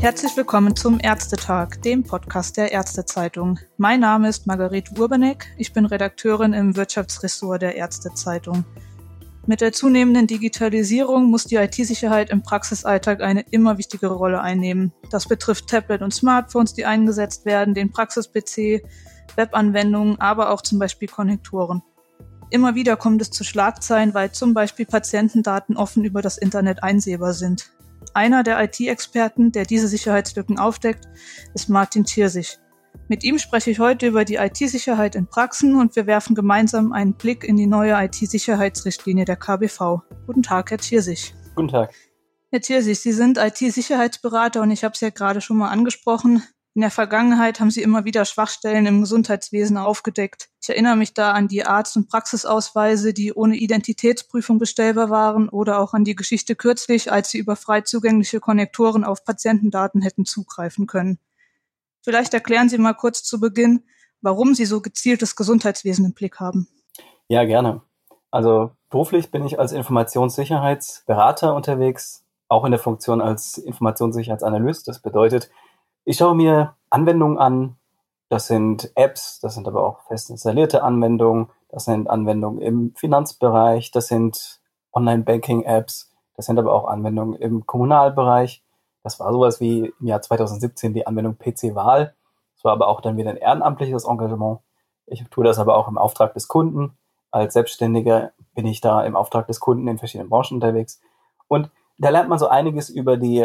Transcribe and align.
Herzlich 0.00 0.36
willkommen 0.36 0.76
zum 0.76 1.00
Ärztetag, 1.00 1.82
dem 1.82 2.04
Podcast 2.04 2.56
der 2.56 2.72
Ärztezeitung. 2.72 3.58
Mein 3.76 4.00
Name 4.00 4.28
ist 4.28 4.46
Margarete 4.46 4.98
Urbanek, 4.98 5.48
ich 5.58 5.72
bin 5.72 5.84
Redakteurin 5.84 6.52
im 6.52 6.76
Wirtschaftsressort 6.76 7.60
der 7.60 7.74
Ärztezeitung. 7.74 8.64
Mit 9.46 9.60
der 9.60 9.72
zunehmenden 9.72 10.26
Digitalisierung 10.26 11.26
muss 11.26 11.44
die 11.44 11.56
IT-Sicherheit 11.56 12.30
im 12.30 12.42
Praxisalltag 12.42 13.20
eine 13.20 13.42
immer 13.50 13.78
wichtigere 13.78 14.14
Rolle 14.14 14.40
einnehmen. 14.40 14.92
Das 15.10 15.26
betrifft 15.26 15.68
Tablet 15.68 16.02
und 16.02 16.14
Smartphones, 16.14 16.72
die 16.74 16.86
eingesetzt 16.86 17.44
werden, 17.44 17.74
den 17.74 17.90
Praxis-PC, 17.90 18.82
Webanwendungen, 19.36 20.20
aber 20.20 20.50
auch 20.50 20.62
zum 20.62 20.78
Beispiel 20.78 21.08
Konnektoren. 21.08 21.82
Immer 22.50 22.74
wieder 22.74 22.96
kommt 22.96 23.20
es 23.22 23.30
zu 23.30 23.42
Schlagzeilen, 23.42 24.14
weil 24.14 24.30
zum 24.30 24.54
Beispiel 24.54 24.86
Patientendaten 24.86 25.76
offen 25.76 26.04
über 26.04 26.22
das 26.22 26.38
Internet 26.38 26.82
einsehbar 26.82 27.32
sind. 27.34 27.72
Einer 28.14 28.44
der 28.44 28.62
IT-Experten, 28.62 29.52
der 29.52 29.64
diese 29.64 29.88
Sicherheitslücken 29.88 30.58
aufdeckt, 30.58 31.06
ist 31.54 31.68
Martin 31.68 32.04
Thirsich. 32.04 32.58
Mit 33.08 33.24
ihm 33.24 33.38
spreche 33.38 33.70
ich 33.70 33.78
heute 33.78 34.06
über 34.06 34.24
die 34.24 34.36
IT-Sicherheit 34.36 35.16
in 35.16 35.26
Praxen 35.26 35.76
und 35.76 35.96
wir 35.96 36.06
werfen 36.06 36.34
gemeinsam 36.34 36.92
einen 36.92 37.14
Blick 37.14 37.44
in 37.44 37.56
die 37.56 37.66
neue 37.66 37.92
IT-Sicherheitsrichtlinie 37.92 39.24
der 39.24 39.36
KBV. 39.36 40.02
Guten 40.26 40.42
Tag, 40.42 40.70
Herr 40.70 40.78
Thirsich. 40.78 41.34
Guten 41.54 41.68
Tag. 41.68 41.92
Herr 42.50 42.60
Thirsich, 42.60 43.00
Sie 43.00 43.12
sind 43.12 43.38
IT-Sicherheitsberater 43.38 44.62
und 44.62 44.70
ich 44.70 44.84
habe 44.84 44.94
es 44.94 45.00
ja 45.00 45.10
gerade 45.10 45.40
schon 45.40 45.56
mal 45.56 45.68
angesprochen. 45.68 46.42
In 46.76 46.82
der 46.82 46.90
Vergangenheit 46.90 47.58
haben 47.58 47.70
Sie 47.70 47.80
immer 47.80 48.04
wieder 48.04 48.26
Schwachstellen 48.26 48.84
im 48.84 49.00
Gesundheitswesen 49.00 49.78
aufgedeckt. 49.78 50.50
Ich 50.60 50.68
erinnere 50.68 50.94
mich 50.94 51.14
da 51.14 51.32
an 51.32 51.48
die 51.48 51.64
Arzt- 51.64 51.96
und 51.96 52.10
Praxisausweise, 52.10 53.14
die 53.14 53.32
ohne 53.32 53.56
Identitätsprüfung 53.56 54.58
bestellbar 54.58 55.08
waren 55.08 55.48
oder 55.48 55.80
auch 55.80 55.94
an 55.94 56.04
die 56.04 56.14
Geschichte 56.14 56.54
kürzlich, 56.54 57.10
als 57.10 57.30
Sie 57.30 57.38
über 57.38 57.56
frei 57.56 57.80
zugängliche 57.80 58.40
Konnektoren 58.40 59.04
auf 59.04 59.24
Patientendaten 59.24 60.02
hätten 60.02 60.26
zugreifen 60.26 60.86
können. 60.86 61.18
Vielleicht 62.02 62.34
erklären 62.34 62.68
Sie 62.68 62.76
mal 62.76 62.92
kurz 62.92 63.22
zu 63.22 63.40
Beginn, 63.40 63.84
warum 64.20 64.54
Sie 64.54 64.66
so 64.66 64.82
gezieltes 64.82 65.34
Gesundheitswesen 65.34 66.04
im 66.04 66.12
Blick 66.12 66.40
haben. 66.40 66.68
Ja, 67.28 67.44
gerne. 67.44 67.80
Also 68.30 68.72
beruflich 68.90 69.30
bin 69.30 69.46
ich 69.46 69.58
als 69.58 69.72
Informationssicherheitsberater 69.72 71.54
unterwegs, 71.54 72.26
auch 72.48 72.66
in 72.66 72.72
der 72.72 72.80
Funktion 72.80 73.22
als 73.22 73.56
Informationssicherheitsanalyst. 73.56 74.86
Das 74.86 75.00
bedeutet, 75.00 75.50
ich 76.06 76.16
schaue 76.16 76.36
mir 76.36 76.74
Anwendungen 76.88 77.36
an. 77.36 77.76
Das 78.28 78.46
sind 78.46 78.90
Apps, 78.94 79.40
das 79.40 79.54
sind 79.54 79.68
aber 79.68 79.84
auch 79.84 80.00
fest 80.02 80.30
installierte 80.30 80.82
Anwendungen, 80.82 81.48
das 81.68 81.84
sind 81.84 82.08
Anwendungen 82.08 82.60
im 82.60 82.94
Finanzbereich, 82.96 83.90
das 83.90 84.08
sind 84.08 84.60
Online-Banking-Apps, 84.92 86.10
das 86.36 86.46
sind 86.46 86.58
aber 86.58 86.72
auch 86.72 86.86
Anwendungen 86.86 87.34
im 87.34 87.66
Kommunalbereich. 87.66 88.64
Das 89.02 89.20
war 89.20 89.32
sowas 89.32 89.60
wie 89.60 89.92
im 90.00 90.06
Jahr 90.06 90.22
2017 90.22 90.94
die 90.94 91.06
Anwendung 91.06 91.38
PC-Wahl. 91.38 92.14
Das 92.54 92.64
war 92.64 92.72
aber 92.72 92.88
auch 92.88 93.00
dann 93.00 93.16
wieder 93.16 93.30
ein 93.30 93.36
ehrenamtliches 93.36 94.04
Engagement. 94.04 94.60
Ich 95.06 95.24
tue 95.30 95.44
das 95.44 95.58
aber 95.58 95.76
auch 95.76 95.86
im 95.86 95.98
Auftrag 95.98 96.34
des 96.34 96.48
Kunden. 96.48 96.96
Als 97.30 97.54
Selbstständiger 97.54 98.32
bin 98.54 98.66
ich 98.66 98.80
da 98.80 99.04
im 99.04 99.14
Auftrag 99.14 99.46
des 99.46 99.60
Kunden 99.60 99.86
in 99.86 99.98
verschiedenen 99.98 100.30
Branchen 100.30 100.54
unterwegs. 100.54 101.00
Und 101.46 101.70
da 101.98 102.10
lernt 102.10 102.28
man 102.28 102.38
so 102.38 102.48
einiges 102.48 102.90
über 102.90 103.16
die 103.16 103.44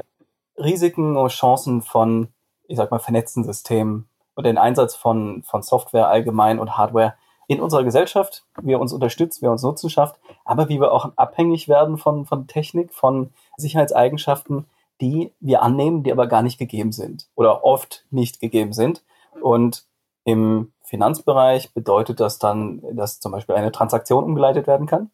Risiken 0.57 1.17
und 1.17 1.29
Chancen 1.29 1.81
von 1.81 2.29
ich 2.71 2.77
sag 2.77 2.89
mal, 2.89 2.99
vernetzten 2.99 3.43
Systemen 3.43 4.07
und 4.35 4.45
den 4.45 4.57
Einsatz 4.57 4.95
von, 4.95 5.43
von 5.43 5.61
Software 5.61 6.07
allgemein 6.07 6.57
und 6.57 6.77
Hardware 6.77 7.15
in 7.47 7.59
unserer 7.59 7.83
Gesellschaft, 7.83 8.45
wie 8.61 8.71
er 8.71 8.79
uns 8.79 8.93
unterstützt, 8.93 9.41
wie 9.41 9.45
er 9.47 9.51
uns 9.51 9.63
Nutzen 9.63 9.89
schafft, 9.89 10.15
aber 10.45 10.69
wie 10.69 10.79
wir 10.79 10.93
auch 10.93 11.11
abhängig 11.17 11.67
werden 11.67 11.97
von, 11.97 12.25
von 12.25 12.47
Technik, 12.47 12.93
von 12.93 13.31
Sicherheitseigenschaften, 13.57 14.65
die 15.01 15.33
wir 15.41 15.61
annehmen, 15.61 16.03
die 16.03 16.13
aber 16.13 16.27
gar 16.27 16.43
nicht 16.43 16.59
gegeben 16.59 16.93
sind 16.93 17.27
oder 17.35 17.65
oft 17.65 18.05
nicht 18.09 18.39
gegeben 18.39 18.71
sind. 18.71 19.03
Und 19.41 19.83
im 20.23 20.71
Finanzbereich 20.83 21.73
bedeutet 21.73 22.19
das 22.19 22.39
dann, 22.39 22.81
dass 22.95 23.19
zum 23.19 23.33
Beispiel 23.33 23.55
eine 23.55 23.71
Transaktion 23.71 24.23
umgeleitet 24.23 24.67
werden 24.67 24.87
kann. 24.87 25.11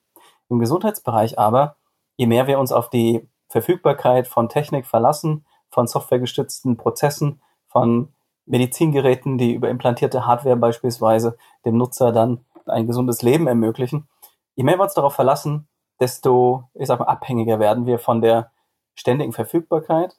Im 0.49 0.59
Gesundheitsbereich 0.59 1.39
aber, 1.39 1.75
je 2.17 2.27
mehr 2.27 2.45
wir 2.45 2.59
uns 2.59 2.71
auf 2.71 2.89
die 2.89 3.27
Verfügbarkeit 3.47 4.27
von 4.27 4.49
Technik 4.49 4.85
verlassen, 4.85 5.45
von 5.69 5.87
softwaregestützten 5.87 6.77
Prozessen, 6.77 7.41
von 7.67 8.13
Medizingeräten, 8.45 9.37
die 9.37 9.53
über 9.53 9.69
implantierte 9.69 10.25
Hardware 10.25 10.55
beispielsweise 10.55 11.37
dem 11.65 11.77
Nutzer 11.77 12.11
dann 12.11 12.45
ein 12.65 12.87
gesundes 12.87 13.21
Leben 13.21 13.47
ermöglichen. 13.47 14.07
Je 14.55 14.63
mehr 14.63 14.77
wir 14.77 14.83
uns 14.83 14.93
darauf 14.93 15.13
verlassen, 15.13 15.67
desto, 15.99 16.63
ich 16.73 16.87
sag 16.87 16.99
mal, 16.99 17.05
abhängiger 17.05 17.59
werden 17.59 17.85
wir 17.85 17.99
von 17.99 18.21
der 18.21 18.51
ständigen 18.95 19.33
Verfügbarkeit, 19.33 20.17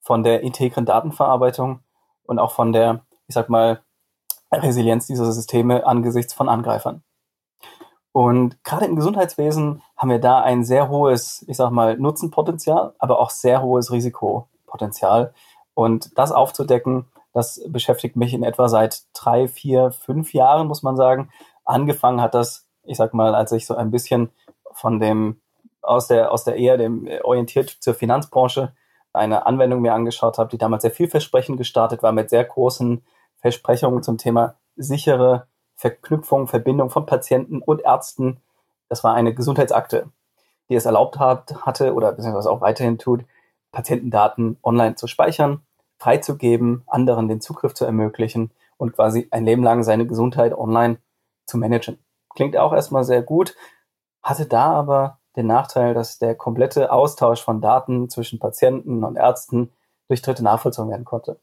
von 0.00 0.22
der 0.22 0.42
integren 0.42 0.86
Datenverarbeitung 0.86 1.80
und 2.24 2.38
auch 2.38 2.52
von 2.52 2.72
der, 2.72 3.04
ich 3.26 3.34
sag 3.34 3.48
mal, 3.48 3.82
Resilienz 4.52 5.06
dieser 5.06 5.30
Systeme 5.30 5.86
angesichts 5.86 6.32
von 6.32 6.48
Angreifern. 6.48 7.02
Und 8.12 8.62
gerade 8.64 8.86
im 8.86 8.96
Gesundheitswesen 8.96 9.82
haben 9.96 10.10
wir 10.10 10.18
da 10.18 10.40
ein 10.40 10.64
sehr 10.64 10.88
hohes, 10.88 11.44
ich 11.46 11.56
sag 11.56 11.70
mal, 11.70 11.96
Nutzenpotenzial, 11.98 12.94
aber 12.98 13.20
auch 13.20 13.30
sehr 13.30 13.62
hohes 13.62 13.92
Risikopotenzial. 13.92 15.34
Und 15.78 16.18
das 16.18 16.32
aufzudecken, 16.32 17.06
das 17.32 17.62
beschäftigt 17.68 18.16
mich 18.16 18.34
in 18.34 18.42
etwa 18.42 18.68
seit 18.68 19.04
drei, 19.14 19.46
vier, 19.46 19.92
fünf 19.92 20.34
Jahren, 20.34 20.66
muss 20.66 20.82
man 20.82 20.96
sagen. 20.96 21.30
Angefangen 21.64 22.20
hat 22.20 22.34
das, 22.34 22.66
ich 22.82 22.96
sag 22.96 23.14
mal, 23.14 23.32
als 23.32 23.52
ich 23.52 23.64
so 23.64 23.76
ein 23.76 23.92
bisschen 23.92 24.32
von 24.72 24.98
dem, 24.98 25.40
aus 25.80 26.08
der, 26.08 26.32
aus 26.32 26.42
der 26.42 26.56
eher 26.56 26.78
dem 26.78 27.06
äh, 27.06 27.20
orientiert 27.20 27.70
zur 27.70 27.94
Finanzbranche 27.94 28.74
eine 29.12 29.46
Anwendung 29.46 29.80
mir 29.80 29.94
angeschaut 29.94 30.36
habe, 30.38 30.50
die 30.50 30.58
damals 30.58 30.82
sehr 30.82 30.90
vielversprechend 30.90 31.58
gestartet 31.58 32.02
war 32.02 32.10
mit 32.10 32.28
sehr 32.28 32.42
großen 32.42 33.04
Versprechungen 33.36 34.02
zum 34.02 34.18
Thema 34.18 34.56
sichere 34.74 35.46
Verknüpfung, 35.76 36.48
Verbindung 36.48 36.90
von 36.90 37.06
Patienten 37.06 37.62
und 37.62 37.82
Ärzten. 37.82 38.40
Das 38.88 39.04
war 39.04 39.14
eine 39.14 39.32
Gesundheitsakte, 39.32 40.10
die 40.70 40.74
es 40.74 40.86
erlaubt 40.86 41.20
hat, 41.20 41.64
hatte 41.64 41.94
oder 41.94 42.10
beziehungsweise 42.10 42.50
auch 42.50 42.62
weiterhin 42.62 42.98
tut, 42.98 43.24
Patientendaten 43.70 44.58
online 44.64 44.96
zu 44.96 45.06
speichern 45.06 45.62
freizugeben, 45.98 46.82
anderen 46.86 47.28
den 47.28 47.40
Zugriff 47.40 47.74
zu 47.74 47.84
ermöglichen 47.84 48.50
und 48.76 48.94
quasi 48.94 49.28
ein 49.30 49.44
Leben 49.44 49.62
lang 49.62 49.82
seine 49.82 50.06
Gesundheit 50.06 50.56
online 50.56 50.98
zu 51.46 51.58
managen. 51.58 51.98
Klingt 52.34 52.56
auch 52.56 52.72
erstmal 52.72 53.04
sehr 53.04 53.22
gut, 53.22 53.56
hatte 54.22 54.46
da 54.46 54.72
aber 54.72 55.18
den 55.36 55.46
Nachteil, 55.46 55.94
dass 55.94 56.18
der 56.18 56.34
komplette 56.34 56.92
Austausch 56.92 57.42
von 57.42 57.60
Daten 57.60 58.08
zwischen 58.08 58.38
Patienten 58.38 59.04
und 59.04 59.16
Ärzten 59.16 59.70
durch 60.08 60.22
Dritte 60.22 60.42
nachvollzogen 60.42 60.90
werden 60.90 61.04
konnte. 61.04 61.40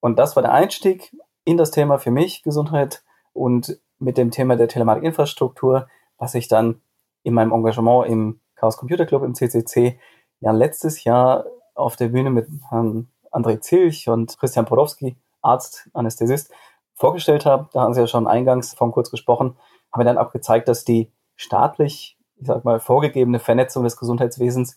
Und 0.00 0.18
das 0.18 0.36
war 0.36 0.42
der 0.42 0.52
Einstieg 0.52 1.16
in 1.44 1.56
das 1.56 1.70
Thema 1.70 1.98
für 1.98 2.10
mich 2.10 2.42
Gesundheit 2.42 3.02
und 3.32 3.80
mit 3.98 4.16
dem 4.16 4.30
Thema 4.30 4.56
der 4.56 4.68
Telematikinfrastruktur, 4.68 5.88
was 6.18 6.34
ich 6.34 6.48
dann 6.48 6.80
in 7.22 7.34
meinem 7.34 7.52
Engagement 7.52 8.08
im 8.08 8.40
Chaos 8.54 8.76
Computer 8.76 9.06
Club 9.06 9.22
im 9.22 9.34
CCC 9.34 9.98
ja 10.40 10.52
letztes 10.52 11.04
Jahr 11.04 11.46
auf 11.74 11.96
der 11.96 12.08
Bühne 12.08 12.30
mit 12.30 12.48
Herrn 12.68 13.08
André 13.32 13.60
Zilch 13.60 14.08
und 14.08 14.38
Christian 14.38 14.66
Podowski, 14.66 15.16
Arzt, 15.42 15.88
Anästhesist, 15.92 16.50
vorgestellt 16.94 17.46
habe, 17.46 17.68
da 17.72 17.82
haben 17.82 17.94
Sie 17.94 18.00
ja 18.00 18.06
schon 18.06 18.26
eingangs 18.26 18.74
von 18.74 18.92
kurz 18.92 19.10
gesprochen, 19.10 19.56
haben 19.92 20.00
wir 20.00 20.04
dann 20.04 20.18
auch 20.18 20.32
gezeigt, 20.32 20.68
dass 20.68 20.84
die 20.84 21.12
staatlich, 21.36 22.18
ich 22.36 22.46
sag 22.46 22.64
mal, 22.64 22.80
vorgegebene 22.80 23.38
Vernetzung 23.38 23.84
des 23.84 23.96
Gesundheitswesens 23.96 24.76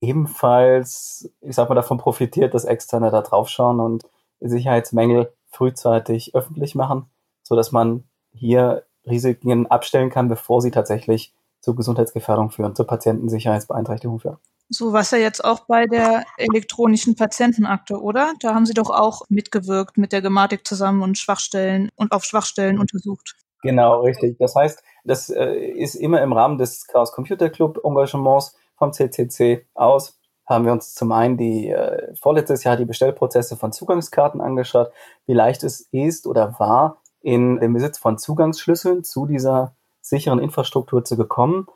ebenfalls, 0.00 1.32
ich 1.40 1.56
sag 1.56 1.68
mal, 1.68 1.74
davon 1.74 1.98
profitiert, 1.98 2.54
dass 2.54 2.64
Externe 2.64 3.10
da 3.10 3.22
draufschauen 3.22 3.80
und 3.80 4.04
Sicherheitsmängel 4.40 5.32
frühzeitig 5.50 6.34
öffentlich 6.34 6.74
machen, 6.74 7.10
so 7.42 7.56
dass 7.56 7.72
man 7.72 8.04
hier 8.32 8.84
Risiken 9.06 9.66
abstellen 9.66 10.10
kann, 10.10 10.28
bevor 10.28 10.60
sie 10.60 10.70
tatsächlich 10.70 11.34
zu 11.60 11.74
Gesundheitsgefährdung 11.74 12.50
führen, 12.50 12.74
zur 12.74 12.86
Patientensicherheitsbeeinträchtigung 12.86 14.20
führen. 14.20 14.38
So 14.68 14.92
was 14.92 15.12
ja 15.12 15.18
jetzt 15.18 15.44
auch 15.44 15.60
bei 15.60 15.86
der 15.86 16.24
elektronischen 16.38 17.14
Patientenakte, 17.14 18.00
oder? 18.00 18.32
Da 18.40 18.54
haben 18.54 18.66
Sie 18.66 18.74
doch 18.74 18.90
auch 18.90 19.22
mitgewirkt 19.28 19.96
mit 19.96 20.12
der 20.12 20.22
Gematik 20.22 20.66
zusammen 20.66 21.02
und 21.02 21.18
Schwachstellen 21.18 21.90
und 21.94 22.12
auf 22.12 22.24
Schwachstellen 22.24 22.78
untersucht. 22.78 23.36
Genau, 23.62 24.00
richtig. 24.00 24.36
Das 24.38 24.54
heißt, 24.54 24.82
das 25.04 25.30
äh, 25.30 25.54
ist 25.54 25.94
immer 25.94 26.20
im 26.22 26.32
Rahmen 26.32 26.58
des 26.58 26.86
Chaos 26.86 27.12
Computer 27.12 27.48
Club 27.48 27.80
Engagements 27.84 28.56
vom 28.76 28.92
CCC 28.92 29.66
aus. 29.74 30.18
Haben 30.46 30.64
wir 30.64 30.72
uns 30.72 30.94
zum 30.94 31.10
einen 31.12 31.36
die 31.36 31.70
äh, 31.70 32.14
vorletztes 32.14 32.64
Jahr 32.64 32.76
die 32.76 32.84
Bestellprozesse 32.84 33.56
von 33.56 33.72
Zugangskarten 33.72 34.40
angeschaut, 34.40 34.92
wie 35.26 35.32
leicht 35.32 35.64
es 35.64 35.88
ist 35.90 36.26
oder 36.26 36.54
war, 36.58 37.02
in 37.20 37.58
den 37.58 37.72
Besitz 37.72 37.98
von 37.98 38.18
Zugangsschlüsseln 38.18 39.02
zu 39.02 39.26
dieser 39.26 39.74
sicheren 40.00 40.38
Infrastruktur 40.38 41.04
zu 41.04 41.16
bekommen 41.16 41.66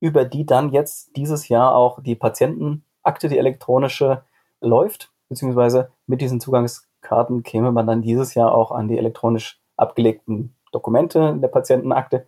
über 0.00 0.24
die 0.24 0.46
dann 0.46 0.70
jetzt 0.70 1.16
dieses 1.16 1.48
Jahr 1.48 1.74
auch 1.74 2.02
die 2.02 2.14
Patientenakte, 2.14 3.28
die 3.28 3.38
elektronische, 3.38 4.22
läuft, 4.60 5.12
beziehungsweise 5.28 5.90
mit 6.06 6.20
diesen 6.20 6.40
Zugangskarten 6.40 7.42
käme 7.42 7.72
man 7.72 7.86
dann 7.86 8.02
dieses 8.02 8.34
Jahr 8.34 8.54
auch 8.54 8.72
an 8.72 8.88
die 8.88 8.98
elektronisch 8.98 9.60
abgelegten 9.76 10.54
Dokumente 10.72 11.36
der 11.36 11.48
Patientenakte. 11.48 12.26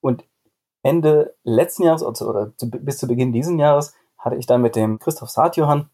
Und 0.00 0.24
Ende 0.82 1.34
letzten 1.44 1.84
Jahres 1.84 2.02
oder 2.02 2.56
zu, 2.56 2.70
bis 2.70 2.98
zu 2.98 3.06
Beginn 3.06 3.32
dieses 3.32 3.56
Jahres 3.58 3.94
hatte 4.18 4.36
ich 4.36 4.46
dann 4.46 4.62
mit 4.62 4.76
dem 4.76 4.98
Christoph 4.98 5.30
Saatjohann 5.30 5.90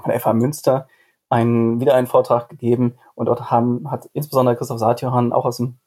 von 0.00 0.10
der 0.10 0.20
FH 0.20 0.34
Münster 0.34 0.88
einen, 1.28 1.80
wieder 1.80 1.94
einen 1.94 2.06
Vortrag 2.06 2.48
gegeben 2.48 2.98
und 3.14 3.26
dort 3.26 3.50
haben, 3.50 3.90
hat 3.90 4.08
insbesondere 4.12 4.56
Christoph 4.56 4.78
Saatjohann 4.78 5.32
auch 5.32 5.46
aus 5.46 5.56
dem, 5.56 5.78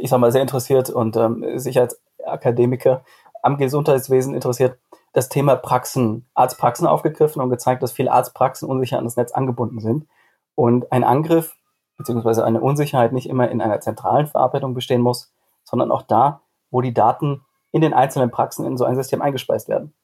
ich 0.00 0.10
sag 0.10 0.18
mal, 0.18 0.32
sehr 0.32 0.42
interessiert 0.42 0.90
und 0.90 1.16
ähm, 1.16 1.58
Sicherheitsakademiker 1.58 3.04
am 3.42 3.58
Gesundheitswesen 3.58 4.34
interessiert, 4.34 4.78
das 5.12 5.28
Thema 5.28 5.56
Praxen, 5.56 6.26
Arztpraxen 6.34 6.86
aufgegriffen 6.86 7.42
und 7.42 7.50
gezeigt, 7.50 7.82
dass 7.82 7.92
viele 7.92 8.12
Arztpraxen 8.12 8.68
unsicher 8.68 8.98
an 8.98 9.04
das 9.04 9.16
Netz 9.16 9.32
angebunden 9.32 9.80
sind 9.80 10.06
und 10.54 10.90
ein 10.90 11.04
Angriff 11.04 11.54
beziehungsweise 11.98 12.44
eine 12.44 12.60
Unsicherheit 12.60 13.12
nicht 13.12 13.28
immer 13.28 13.50
in 13.50 13.60
einer 13.60 13.80
zentralen 13.80 14.26
Verarbeitung 14.26 14.74
bestehen 14.74 15.02
muss, 15.02 15.32
sondern 15.64 15.90
auch 15.90 16.02
da, 16.02 16.42
wo 16.70 16.80
die 16.80 16.94
Daten 16.94 17.44
in 17.70 17.80
den 17.80 17.94
einzelnen 17.94 18.30
Praxen 18.30 18.66
in 18.66 18.76
so 18.76 18.84
ein 18.84 18.96
System 18.96 19.22
eingespeist 19.22 19.68
werden. 19.68 19.94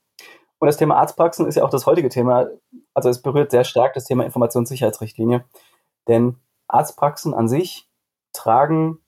Und 0.58 0.66
das 0.66 0.76
Thema 0.76 0.96
Arztpraxen 0.96 1.46
ist 1.46 1.54
ja 1.54 1.64
auch 1.64 1.70
das 1.70 1.86
heutige 1.86 2.08
Thema. 2.08 2.48
Also 2.94 3.08
es 3.08 3.22
berührt 3.22 3.50
sehr 3.50 3.64
stark 3.64 3.94
das 3.94 4.04
Thema 4.04 4.24
Informationssicherheitsrichtlinie. 4.24 5.44
Denn 6.08 6.36
Arztpraxen 6.66 7.34
an 7.34 7.48
sich 7.48 7.88
tragen 8.32 8.98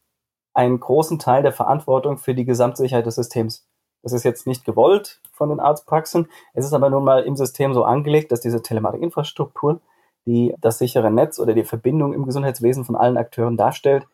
einen 0.54 0.80
großen 0.80 1.18
Teil 1.18 1.42
der 1.42 1.52
Verantwortung 1.52 2.18
für 2.18 2.34
die 2.34 2.44
Gesamtsicherheit 2.44 3.06
des 3.06 3.16
Systems. 3.16 3.68
Das 4.02 4.12
ist 4.12 4.24
jetzt 4.24 4.46
nicht 4.46 4.64
gewollt 4.64 5.20
von 5.32 5.48
den 5.48 5.60
Arztpraxen. 5.60 6.28
Es 6.54 6.64
ist 6.64 6.72
aber 6.72 6.90
nun 6.90 7.04
mal 7.04 7.22
im 7.22 7.36
System 7.36 7.74
so 7.74 7.84
angelegt, 7.84 8.32
dass 8.32 8.40
diese 8.40 8.62
Telematikinfrastruktur, 8.62 9.80
die 10.26 10.54
das 10.60 10.78
sichere 10.78 11.10
Netz 11.10 11.38
oder 11.38 11.54
die 11.54 11.64
Verbindung 11.64 12.12
im 12.12 12.24
Gesundheitswesen 12.24 12.84
von 12.84 12.96
allen 12.96 13.16
Akteuren 13.16 13.56
darstellt, 13.56 14.06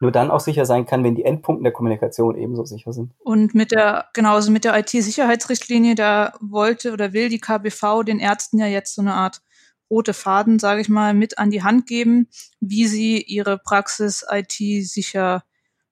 nur 0.00 0.12
dann 0.12 0.30
auch 0.30 0.40
sicher 0.40 0.66
sein 0.66 0.84
kann, 0.84 1.04
wenn 1.04 1.14
die 1.14 1.24
Endpunkte 1.24 1.62
der 1.62 1.72
Kommunikation 1.72 2.36
ebenso 2.36 2.64
sicher 2.64 2.92
sind. 2.92 3.12
Und 3.18 3.54
mit 3.54 3.72
der, 3.72 4.06
genauso 4.12 4.50
mit 4.50 4.64
der 4.64 4.78
IT-Sicherheitsrichtlinie, 4.78 5.94
da 5.94 6.34
wollte 6.40 6.92
oder 6.92 7.12
will 7.12 7.28
die 7.28 7.40
KBV 7.40 8.02
den 8.04 8.18
Ärzten 8.18 8.58
ja 8.58 8.66
jetzt 8.66 8.94
so 8.94 9.00
eine 9.00 9.14
Art 9.14 9.40
rote 9.88 10.12
Faden, 10.12 10.58
sage 10.58 10.80
ich 10.80 10.88
mal, 10.88 11.14
mit 11.14 11.38
an 11.38 11.50
die 11.50 11.62
Hand 11.62 11.86
geben, 11.86 12.28
wie 12.60 12.86
sie 12.86 13.22
ihre 13.22 13.58
Praxis 13.58 14.24
IT-sicher 14.28 15.44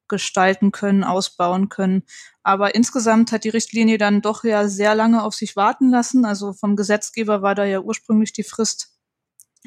gestalten 0.09 0.73
können, 0.73 1.05
ausbauen 1.05 1.69
können. 1.69 2.03
Aber 2.43 2.75
insgesamt 2.75 3.33
hat 3.33 3.45
die 3.45 3.51
Richtlinie 3.51 3.99
dann 3.99 4.21
doch 4.21 4.45
ja 4.45 4.69
sehr 4.69 4.95
lange 4.95 5.23
auf 5.23 5.35
sich 5.35 5.57
warten 5.57 5.91
lassen. 5.91 6.25
Also 6.25 6.53
vom 6.53 6.77
Gesetzgeber 6.77 7.43
war 7.43 7.55
da 7.55 7.65
ja 7.65 7.81
ursprünglich 7.81 8.33
die 8.33 8.43
Frist 8.43 8.95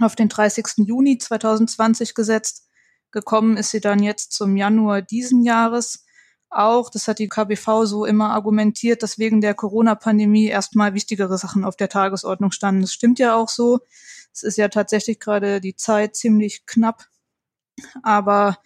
auf 0.01 0.15
den 0.15 0.29
30. 0.29 0.85
Juni 0.85 1.17
2020 1.17 2.13
gesetzt. 2.13 2.67
Gekommen 3.11 3.57
ist 3.57 3.71
sie 3.71 3.81
dann 3.81 4.03
jetzt 4.03 4.33
zum 4.33 4.57
Januar 4.57 5.01
diesen 5.01 5.43
Jahres 5.43 6.05
auch. 6.49 6.89
Das 6.89 7.07
hat 7.07 7.19
die 7.19 7.29
KBV 7.29 7.85
so 7.85 8.05
immer 8.05 8.31
argumentiert, 8.31 9.03
dass 9.03 9.17
wegen 9.17 9.41
der 9.41 9.53
Corona-Pandemie 9.53 10.47
erstmal 10.47 10.93
wichtigere 10.93 11.37
Sachen 11.37 11.63
auf 11.63 11.75
der 11.75 11.89
Tagesordnung 11.89 12.51
standen. 12.51 12.81
Das 12.81 12.93
stimmt 12.93 13.19
ja 13.19 13.35
auch 13.35 13.49
so. 13.49 13.79
Es 14.33 14.43
ist 14.43 14.57
ja 14.57 14.67
tatsächlich 14.67 15.19
gerade 15.19 15.61
die 15.61 15.75
Zeit 15.75 16.15
ziemlich 16.15 16.65
knapp. 16.65 17.05
Aber 18.03 18.57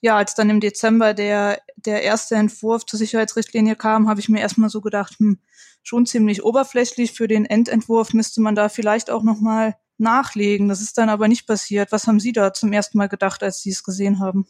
ja, 0.00 0.16
als 0.16 0.34
dann 0.34 0.50
im 0.50 0.60
Dezember 0.60 1.14
der, 1.14 1.60
der 1.76 2.02
erste 2.02 2.36
Entwurf 2.36 2.86
zur 2.86 2.98
Sicherheitsrichtlinie 2.98 3.76
kam, 3.76 4.08
habe 4.08 4.20
ich 4.20 4.28
mir 4.28 4.40
erstmal 4.40 4.70
so 4.70 4.80
gedacht, 4.80 5.14
hm, 5.18 5.38
schon 5.82 6.06
ziemlich 6.06 6.44
oberflächlich. 6.44 7.12
Für 7.12 7.28
den 7.28 7.44
Endentwurf 7.44 8.12
müsste 8.12 8.40
man 8.40 8.54
da 8.54 8.68
vielleicht 8.68 9.10
auch 9.10 9.22
nochmal 9.22 9.76
nachlegen. 9.96 10.68
Das 10.68 10.80
ist 10.80 10.98
dann 10.98 11.08
aber 11.08 11.28
nicht 11.28 11.46
passiert. 11.46 11.92
Was 11.92 12.06
haben 12.06 12.20
Sie 12.20 12.32
da 12.32 12.52
zum 12.52 12.72
ersten 12.72 12.98
Mal 12.98 13.08
gedacht, 13.08 13.42
als 13.42 13.60
Sie 13.60 13.70
es 13.70 13.82
gesehen 13.82 14.20
haben? 14.20 14.46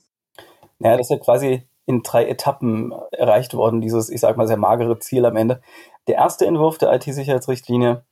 Ja, 0.78 0.96
das 0.96 1.06
ist 1.06 1.10
ja 1.10 1.18
quasi 1.18 1.68
in 1.86 2.02
drei 2.02 2.28
Etappen 2.28 2.92
erreicht 3.12 3.54
worden, 3.54 3.80
dieses, 3.80 4.10
ich 4.10 4.20
sag 4.20 4.36
mal, 4.36 4.46
sehr 4.46 4.58
magere 4.58 4.98
Ziel 4.98 5.24
am 5.24 5.36
Ende. 5.36 5.62
Der 6.06 6.16
erste 6.16 6.46
Entwurf 6.46 6.76
der 6.76 6.92
IT-Sicherheitsrichtlinie, 6.92 8.04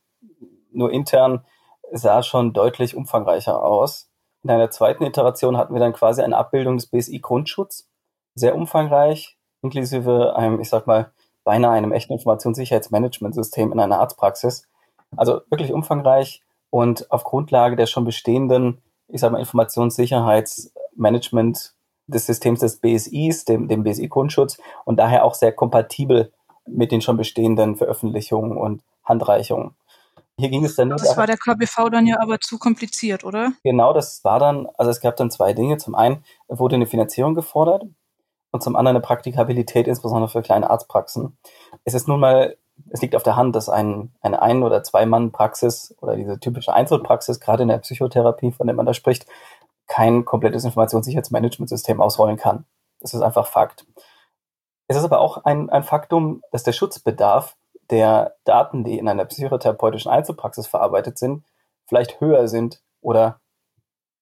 nur 0.72 0.90
intern, 0.90 1.44
sah 1.92 2.22
schon 2.22 2.54
deutlich 2.54 2.96
umfangreicher 2.96 3.62
aus. 3.62 4.10
In 4.46 4.52
einer 4.52 4.70
zweiten 4.70 5.04
Iteration 5.04 5.56
hatten 5.56 5.74
wir 5.74 5.80
dann 5.80 5.92
quasi 5.92 6.22
eine 6.22 6.36
Abbildung 6.36 6.76
des 6.76 6.86
BSI-Grundschutz, 6.86 7.88
sehr 8.36 8.54
umfangreich, 8.54 9.36
inklusive 9.60 10.36
einem, 10.36 10.60
ich 10.60 10.68
sag 10.68 10.86
mal, 10.86 11.10
beinahe 11.42 11.72
einem 11.72 11.90
echten 11.90 12.12
Informationssicherheitsmanagementsystem 12.12 13.72
in 13.72 13.80
einer 13.80 13.98
Arztpraxis. 13.98 14.68
Also 15.16 15.40
wirklich 15.50 15.72
umfangreich, 15.72 16.44
und 16.70 17.10
auf 17.10 17.24
Grundlage 17.24 17.74
der 17.74 17.86
schon 17.86 18.04
bestehenden, 18.04 18.80
ich 19.08 19.20
sage 19.20 19.32
mal, 19.32 19.40
Informationssicherheitsmanagement 19.40 21.74
des 22.06 22.26
Systems 22.26 22.60
des 22.60 22.78
BSIs, 22.78 23.46
dem, 23.46 23.66
dem 23.66 23.82
BSI-Grundschutz 23.82 24.58
und 24.84 25.00
daher 25.00 25.24
auch 25.24 25.34
sehr 25.34 25.50
kompatibel 25.50 26.32
mit 26.68 26.92
den 26.92 27.00
schon 27.00 27.16
bestehenden 27.16 27.74
Veröffentlichungen 27.74 28.56
und 28.56 28.84
Handreichungen. 29.04 29.74
Hier 30.38 30.50
ging 30.50 30.64
es 30.64 30.76
dann 30.76 30.88
nicht. 30.88 31.00
Das 31.00 31.16
war 31.16 31.26
der 31.26 31.38
KBV 31.38 31.88
dann 31.90 32.06
ja 32.06 32.20
aber 32.20 32.40
zu 32.40 32.58
kompliziert, 32.58 33.24
oder? 33.24 33.52
Genau, 33.64 33.92
das 33.92 34.22
war 34.22 34.38
dann, 34.38 34.68
also 34.76 34.90
es 34.90 35.00
gab 35.00 35.16
dann 35.16 35.30
zwei 35.30 35.54
Dinge. 35.54 35.78
Zum 35.78 35.94
einen 35.94 36.24
wurde 36.48 36.76
eine 36.76 36.86
Finanzierung 36.86 37.34
gefordert 37.34 37.84
und 38.50 38.62
zum 38.62 38.76
anderen 38.76 38.96
eine 38.96 39.02
Praktikabilität, 39.02 39.88
insbesondere 39.88 40.28
für 40.28 40.42
kleine 40.42 40.68
Arztpraxen. 40.68 41.38
Es 41.84 41.94
ist 41.94 42.06
nun 42.06 42.20
mal 42.20 42.56
es 42.90 43.00
liegt 43.02 43.16
auf 43.16 43.22
der 43.22 43.36
Hand, 43.36 43.56
dass 43.56 43.68
ein, 43.68 44.12
eine 44.20 44.42
Ein- 44.42 44.62
oder 44.62 44.82
Zwei-Mann-Praxis 44.82 45.94
oder 46.00 46.16
diese 46.16 46.38
typische 46.38 46.74
Einzelpraxis, 46.74 47.40
gerade 47.40 47.62
in 47.62 47.68
der 47.68 47.78
Psychotherapie, 47.78 48.52
von 48.52 48.66
der 48.66 48.76
man 48.76 48.86
da 48.86 48.94
spricht, 48.94 49.26
kein 49.86 50.24
komplettes 50.24 50.64
Informationssicherheitsmanagementsystem 50.64 52.00
ausrollen 52.00 52.36
kann. 52.36 52.64
Das 53.00 53.14
ist 53.14 53.22
einfach 53.22 53.46
Fakt. 53.46 53.86
Es 54.88 54.96
ist 54.96 55.04
aber 55.04 55.20
auch 55.20 55.44
ein, 55.44 55.70
ein 55.70 55.82
Faktum, 55.82 56.42
dass 56.52 56.62
der 56.62 56.72
Schutzbedarf 56.72 57.55
der 57.90 58.36
Daten, 58.44 58.84
die 58.84 58.98
in 58.98 59.08
einer 59.08 59.24
psychotherapeutischen 59.24 60.10
Einzelpraxis 60.10 60.66
verarbeitet 60.66 61.18
sind, 61.18 61.44
vielleicht 61.86 62.20
höher 62.20 62.48
sind 62.48 62.82
oder 63.00 63.40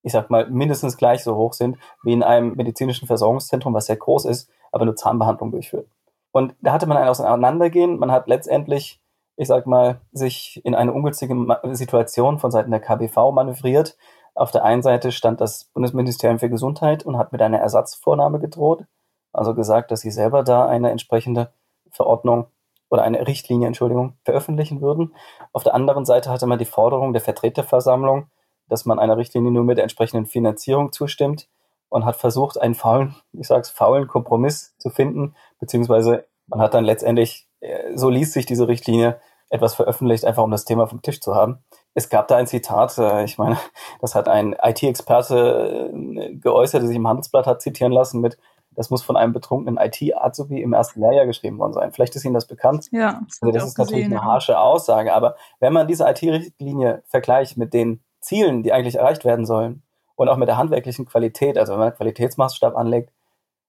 ich 0.02 0.12
sag 0.12 0.30
mal 0.30 0.48
mindestens 0.50 0.96
gleich 0.96 1.24
so 1.24 1.34
hoch 1.36 1.54
sind 1.54 1.78
wie 2.02 2.12
in 2.12 2.22
einem 2.22 2.54
medizinischen 2.54 3.06
Versorgungszentrum, 3.06 3.72
was 3.72 3.86
sehr 3.86 3.96
groß 3.96 4.26
ist, 4.26 4.50
aber 4.70 4.84
nur 4.84 4.96
Zahnbehandlung 4.96 5.50
durchführt. 5.50 5.88
Und 6.30 6.54
da 6.60 6.72
hatte 6.72 6.86
man 6.86 6.98
ein 6.98 7.08
Auseinandergehen. 7.08 7.98
Man 7.98 8.12
hat 8.12 8.28
letztendlich, 8.28 9.00
ich 9.36 9.48
sag 9.48 9.66
mal, 9.66 10.00
sich 10.12 10.60
in 10.64 10.74
eine 10.74 10.92
ungünstige 10.92 11.34
Situation 11.72 12.38
von 12.38 12.50
Seiten 12.50 12.70
der 12.70 12.80
KBV 12.80 13.30
manövriert. 13.32 13.96
Auf 14.34 14.50
der 14.50 14.64
einen 14.64 14.82
Seite 14.82 15.12
stand 15.12 15.40
das 15.40 15.66
Bundesministerium 15.72 16.38
für 16.38 16.50
Gesundheit 16.50 17.06
und 17.06 17.16
hat 17.16 17.32
mit 17.32 17.40
einer 17.40 17.60
Ersatzvornahme 17.60 18.40
gedroht. 18.40 18.84
Also 19.32 19.54
gesagt, 19.54 19.90
dass 19.90 20.00
sie 20.00 20.10
selber 20.10 20.42
da 20.42 20.66
eine 20.66 20.90
entsprechende 20.90 21.52
Verordnung 21.90 22.46
oder 22.94 23.02
eine 23.02 23.26
Richtlinie, 23.26 23.66
Entschuldigung, 23.66 24.14
veröffentlichen 24.24 24.80
würden. 24.80 25.14
Auf 25.52 25.64
der 25.64 25.74
anderen 25.74 26.04
Seite 26.04 26.30
hatte 26.30 26.46
man 26.46 26.58
die 26.58 26.64
Forderung 26.64 27.12
der 27.12 27.20
Vertreterversammlung, 27.20 28.28
dass 28.68 28.86
man 28.86 28.98
einer 28.98 29.16
Richtlinie 29.16 29.50
nur 29.50 29.64
mit 29.64 29.76
der 29.76 29.82
entsprechenden 29.82 30.26
Finanzierung 30.26 30.92
zustimmt 30.92 31.48
und 31.88 32.04
hat 32.04 32.16
versucht, 32.16 32.60
einen 32.60 32.74
faulen, 32.74 33.16
ich 33.32 33.48
sag's, 33.48 33.70
faulen 33.70 34.06
Kompromiss 34.06 34.76
zu 34.78 34.90
finden, 34.90 35.34
beziehungsweise 35.58 36.26
man 36.46 36.60
hat 36.60 36.74
dann 36.74 36.84
letztendlich, 36.84 37.48
äh, 37.60 37.96
so 37.96 38.10
liest 38.10 38.32
sich 38.32 38.46
diese 38.46 38.68
Richtlinie, 38.68 39.20
etwas 39.50 39.74
veröffentlicht, 39.74 40.24
einfach 40.24 40.42
um 40.42 40.50
das 40.50 40.64
Thema 40.64 40.86
vom 40.86 41.02
Tisch 41.02 41.20
zu 41.20 41.34
haben. 41.34 41.58
Es 41.94 42.08
gab 42.08 42.28
da 42.28 42.36
ein 42.36 42.46
Zitat, 42.46 42.96
äh, 42.98 43.24
ich 43.24 43.38
meine, 43.38 43.58
das 44.00 44.14
hat 44.14 44.28
ein 44.28 44.56
IT-Experte 44.62 45.90
äh, 45.92 46.34
geäußert, 46.34 46.82
der 46.82 46.88
sich 46.88 46.96
im 46.96 47.06
Handelsblatt 47.06 47.46
hat 47.46 47.62
zitieren 47.62 47.92
lassen 47.92 48.20
mit, 48.20 48.38
das 48.74 48.90
muss 48.90 49.02
von 49.02 49.16
einem 49.16 49.32
betrunkenen 49.32 49.78
IT-Azubi 49.78 50.60
im 50.60 50.72
ersten 50.72 51.00
Lehrjahr 51.00 51.26
geschrieben 51.26 51.58
worden 51.58 51.72
sein. 51.72 51.92
Vielleicht 51.92 52.16
ist 52.16 52.24
Ihnen 52.24 52.34
das 52.34 52.46
bekannt. 52.46 52.88
Ja. 52.92 53.22
Das, 53.26 53.42
also 53.42 53.52
das 53.52 53.64
ist 53.68 53.74
gesehen, 53.74 53.86
natürlich 53.86 54.04
eine 54.06 54.24
harsche 54.24 54.58
Aussage, 54.58 55.14
aber 55.14 55.36
wenn 55.60 55.72
man 55.72 55.86
diese 55.86 56.04
IT-Richtlinie 56.08 57.02
vergleicht 57.06 57.56
mit 57.56 57.74
den 57.74 58.02
Zielen, 58.20 58.62
die 58.62 58.72
eigentlich 58.72 58.96
erreicht 58.96 59.24
werden 59.24 59.46
sollen, 59.46 59.82
und 60.16 60.28
auch 60.28 60.36
mit 60.36 60.48
der 60.48 60.56
handwerklichen 60.56 61.06
Qualität, 61.06 61.58
also 61.58 61.72
wenn 61.72 61.78
man 61.78 61.88
einen 61.88 61.96
Qualitätsmaßstab 61.96 62.76
anlegt, 62.76 63.10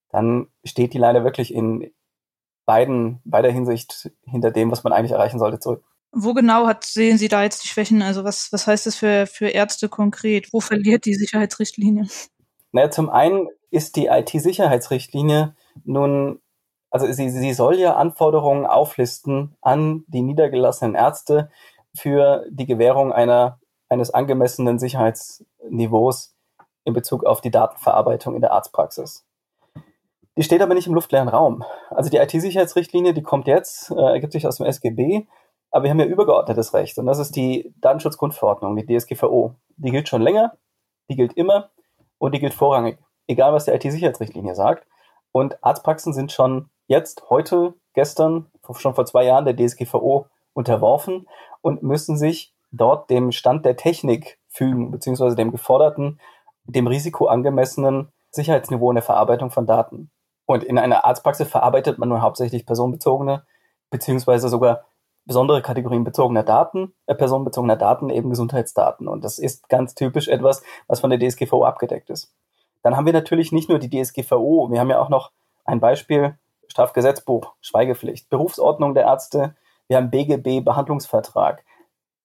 dann 0.09 0.47
steht 0.63 0.93
die 0.93 0.97
leider 0.97 1.23
wirklich 1.23 1.53
in 1.53 1.91
beiden, 2.65 3.19
beider 3.25 3.51
Hinsicht 3.51 4.11
hinter 4.23 4.51
dem, 4.51 4.71
was 4.71 4.83
man 4.83 4.93
eigentlich 4.93 5.11
erreichen 5.11 5.39
sollte, 5.39 5.59
zurück. 5.59 5.83
Wo 6.11 6.33
genau 6.33 6.65
hat, 6.67 6.85
sehen 6.85 7.17
Sie 7.17 7.27
da 7.27 7.43
jetzt 7.43 7.63
die 7.63 7.67
Schwächen? 7.67 8.01
Also 8.01 8.23
was, 8.23 8.51
was 8.51 8.67
heißt 8.67 8.85
das 8.85 8.95
für, 8.95 9.27
für 9.27 9.49
Ärzte 9.49 9.89
konkret? 9.89 10.53
Wo 10.53 10.61
verliert 10.61 11.05
die 11.05 11.13
Sicherheitsrichtlinie? 11.13 12.07
Naja, 12.71 12.89
zum 12.89 13.09
einen 13.09 13.49
ist 13.75 13.97
die 13.97 14.07
IT-Sicherheitsrichtlinie 14.07 15.53
nun, 15.83 16.39
also 16.89 17.11
sie, 17.11 17.29
sie 17.29 17.53
soll 17.53 17.75
ja 17.75 17.95
Anforderungen 17.95 18.65
auflisten 18.65 19.55
an 19.61 20.05
die 20.07 20.21
niedergelassenen 20.21 20.95
Ärzte 20.95 21.49
für 21.95 22.45
die 22.49 22.65
Gewährung 22.65 23.11
einer, 23.11 23.59
eines 23.89 24.11
angemessenen 24.11 24.79
Sicherheitsniveaus 24.79 26.35
in 26.85 26.93
Bezug 26.93 27.25
auf 27.25 27.41
die 27.41 27.51
Datenverarbeitung 27.51 28.35
in 28.35 28.41
der 28.41 28.53
Arztpraxis. 28.53 29.25
Die 30.37 30.43
steht 30.43 30.61
aber 30.61 30.73
nicht 30.73 30.87
im 30.87 30.93
luftleeren 30.93 31.29
Raum. 31.29 31.63
Also 31.89 32.09
die 32.09 32.17
IT-Sicherheitsrichtlinie, 32.17 33.13
die 33.13 33.23
kommt 33.23 33.47
jetzt, 33.47 33.91
äh, 33.91 33.95
ergibt 33.95 34.33
sich 34.33 34.47
aus 34.47 34.57
dem 34.57 34.65
SGB, 34.65 35.27
aber 35.71 35.83
wir 35.83 35.91
haben 35.91 35.99
ja 35.99 36.05
übergeordnetes 36.05 36.73
Recht 36.73 36.97
und 36.97 37.05
das 37.05 37.19
ist 37.19 37.35
die 37.35 37.73
Datenschutzgrundverordnung, 37.81 38.75
die 38.77 38.85
DSGVO. 38.85 39.55
Die 39.77 39.91
gilt 39.91 40.07
schon 40.07 40.21
länger, 40.21 40.53
die 41.09 41.15
gilt 41.15 41.33
immer 41.33 41.71
und 42.17 42.33
die 42.33 42.39
gilt 42.39 42.53
vorrangig, 42.53 42.97
egal 43.27 43.53
was 43.53 43.65
die 43.65 43.71
IT-Sicherheitsrichtlinie 43.71 44.55
sagt. 44.55 44.87
Und 45.31 45.63
Arztpraxen 45.63 46.13
sind 46.13 46.31
schon 46.31 46.69
jetzt, 46.87 47.29
heute, 47.29 47.73
gestern 47.93 48.51
schon 48.77 48.95
vor 48.95 49.05
zwei 49.05 49.25
Jahren 49.25 49.45
der 49.45 49.55
DSGVO 49.55 50.27
unterworfen 50.53 51.27
und 51.61 51.83
müssen 51.83 52.17
sich 52.17 52.53
dort 52.71 53.09
dem 53.09 53.31
Stand 53.31 53.65
der 53.65 53.75
Technik 53.75 54.39
fügen, 54.47 54.91
beziehungsweise 54.91 55.35
dem 55.35 55.51
geforderten, 55.51 56.19
dem 56.63 56.87
risikoangemessenen 56.87 58.11
Sicherheitsniveau 58.31 58.91
in 58.91 58.95
der 58.95 59.03
Verarbeitung 59.03 59.51
von 59.51 59.65
Daten. 59.65 60.11
Und 60.45 60.63
in 60.63 60.77
einer 60.77 61.05
Arztpraxis 61.05 61.47
verarbeitet 61.47 61.97
man 61.97 62.09
nur 62.09 62.21
hauptsächlich 62.21 62.65
personenbezogene, 62.65 63.45
beziehungsweise 63.89 64.49
sogar 64.49 64.85
besondere 65.25 65.61
Kategorien 65.61 66.03
bezogener 66.03 66.43
Daten, 66.43 66.93
äh, 67.07 67.15
personenbezogener 67.15 67.75
Daten, 67.75 68.09
eben 68.09 68.29
Gesundheitsdaten. 68.29 69.07
Und 69.07 69.23
das 69.23 69.39
ist 69.39 69.69
ganz 69.69 69.95
typisch 69.95 70.27
etwas, 70.27 70.61
was 70.87 70.99
von 70.99 71.09
der 71.09 71.19
DSGVO 71.19 71.63
abgedeckt 71.63 72.09
ist. 72.09 72.33
Dann 72.85 72.95
haben 72.95 73.07
wir 73.07 73.13
natürlich 73.13 73.51
nicht 73.51 73.67
nur 73.67 73.79
die 73.79 73.89
DSGVO, 73.89 74.69
wir 74.69 74.79
haben 74.79 74.91
ja 74.91 75.01
auch 75.01 75.09
noch 75.09 75.31
ein 75.63 75.79
Beispiel, 75.79 76.37
Strafgesetzbuch, 76.67 77.55
Schweigepflicht, 77.59 78.29
Berufsordnung 78.29 78.93
der 78.93 79.05
Ärzte, 79.05 79.55
wir 79.87 79.97
haben 79.97 80.11
BGB, 80.11 80.63
Behandlungsvertrag. 80.63 81.65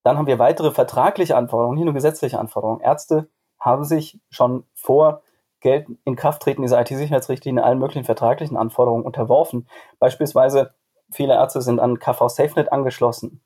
Dann 0.03 0.19
haben 0.19 0.27
wir 0.27 0.39
weitere 0.39 0.71
vertragliche 0.71 1.35
Anforderungen, 1.35 1.77
nicht 1.77 1.87
nur 1.87 1.95
gesetzliche 1.95 2.39
Anforderungen. 2.39 2.83
Ärzte 2.83 3.31
haben 3.59 3.85
sich 3.85 4.21
schon 4.29 4.65
vor 4.75 5.23
Geld 5.61 5.87
in 6.05 6.15
Kraft 6.15 6.43
treten 6.43 6.61
dieser 6.61 6.79
IT-Sicherheitsrichtlinie 6.79 7.65
allen 7.65 7.79
möglichen 7.79 8.05
vertraglichen 8.05 8.59
Anforderungen 8.59 9.07
unterworfen. 9.07 9.67
Beispielsweise 9.99 10.75
viele 11.11 11.33
Ärzte 11.37 11.63
sind 11.63 11.81
an 11.81 11.99
KV 11.99 12.29
SafeNet 12.29 12.71
angeschlossen 12.71 13.41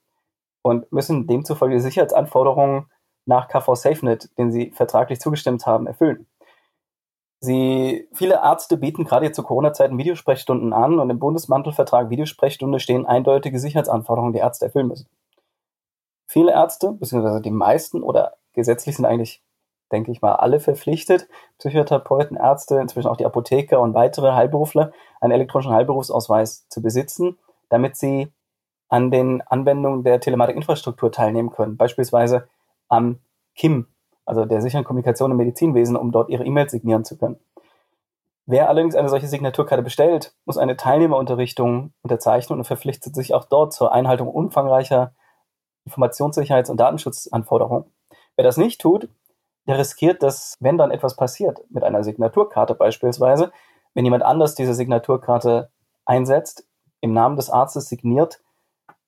und 0.63 0.91
müssen 0.91 1.29
demzufolge 1.29 1.77
die 1.77 1.81
Sicherheitsanforderungen 1.81 2.91
nach 3.25 3.47
KV 3.47 3.77
SafeNet, 3.77 4.37
den 4.37 4.51
sie 4.51 4.73
vertraglich 4.73 5.21
zugestimmt 5.21 5.65
haben, 5.65 5.87
erfüllen. 5.87 6.27
Sie, 7.45 8.09
viele 8.13 8.35
Ärzte 8.35 8.77
bieten 8.77 9.05
gerade 9.05 9.31
zu 9.33 9.43
Corona-Zeiten 9.43 9.99
Videosprechstunden 9.99 10.73
an 10.73 10.99
und 10.99 11.11
im 11.11 11.19
Bundesmantelvertrag 11.19 12.11
Videosprechstunde 12.11 12.81
stehen 12.81 13.07
eindeutige 13.07 13.59
Sicherheitsanforderungen, 13.59 14.33
die 14.33 14.41
Ärzte 14.41 14.67
erfüllen 14.67 14.89
müssen. 14.89 15.09
Viele 16.27 16.53
Ärzte, 16.53 16.93
beziehungsweise 16.93 17.41
die 17.41 17.51
meisten 17.51 18.03
oder 18.03 18.35
gesetzlich 18.55 18.97
sind 18.97 19.05
eigentlich, 19.05 19.43
denke 19.93 20.11
ich 20.11 20.23
mal, 20.23 20.33
alle 20.33 20.59
verpflichtet, 20.59 21.29
Psychotherapeuten, 21.59 22.37
Ärzte, 22.37 22.81
inzwischen 22.81 23.09
auch 23.09 23.17
die 23.17 23.27
Apotheker 23.27 23.81
und 23.81 23.95
weitere 23.95 24.33
Heilberufler, 24.33 24.93
einen 25.21 25.33
elektronischen 25.33 25.73
Heilberufsausweis 25.73 26.67
zu 26.69 26.83
besitzen, 26.83 27.39
damit 27.69 27.97
sie 27.97 28.33
an 28.89 29.11
den 29.11 29.43
Anwendungen 29.43 30.03
der 30.03 30.21
Telematikinfrastruktur 30.21 31.13
teilnehmen 31.13 31.51
können, 31.51 31.77
beispielsweise 31.77 32.49
am 32.89 33.21
KIM, 33.55 33.87
also 34.25 34.45
der 34.45 34.63
sicheren 34.63 34.85
Kommunikation 34.85 35.31
im 35.31 35.37
Medizinwesen, 35.37 35.97
um 35.97 36.13
dort 36.13 36.29
ihre 36.29 36.45
E-Mails 36.45 36.73
signieren 36.73 37.05
zu 37.05 37.17
können. 37.19 37.39
Wer 38.47 38.69
allerdings 38.69 38.95
eine 38.95 39.09
solche 39.09 39.27
Signaturkarte 39.27 39.83
bestellt, 39.83 40.35
muss 40.45 40.59
eine 40.59 40.77
Teilnehmerunterrichtung 40.77 41.93
unterzeichnen 42.03 42.59
und 42.59 42.65
verpflichtet 42.65 43.15
sich 43.15 43.33
auch 43.35 43.47
dort 43.47 43.73
zur 43.73 43.93
Einhaltung 43.93 44.29
umfangreicher 44.29 45.15
Informationssicherheits- 45.89 46.71
und 46.71 46.79
Datenschutzanforderungen. 46.79 47.87
Wer 48.37 48.45
das 48.45 48.57
nicht 48.57 48.81
tut, 48.81 49.09
der 49.67 49.79
riskiert, 49.79 50.23
dass, 50.23 50.57
wenn 50.61 50.77
dann 50.77 50.91
etwas 50.91 51.17
passiert, 51.17 51.63
mit 51.71 51.85
einer 51.85 52.05
Signaturkarte 52.05 52.75
beispielsweise, 52.75 53.51
wenn 53.95 54.05
jemand 54.05 54.23
anders 54.23 54.55
diese 54.55 54.75
Signaturkarte 54.75 55.71
einsetzt, 56.05 56.67
im 57.01 57.13
Namen 57.13 57.37
des 57.37 57.49
Arztes 57.49 57.89
signiert, 57.89 58.43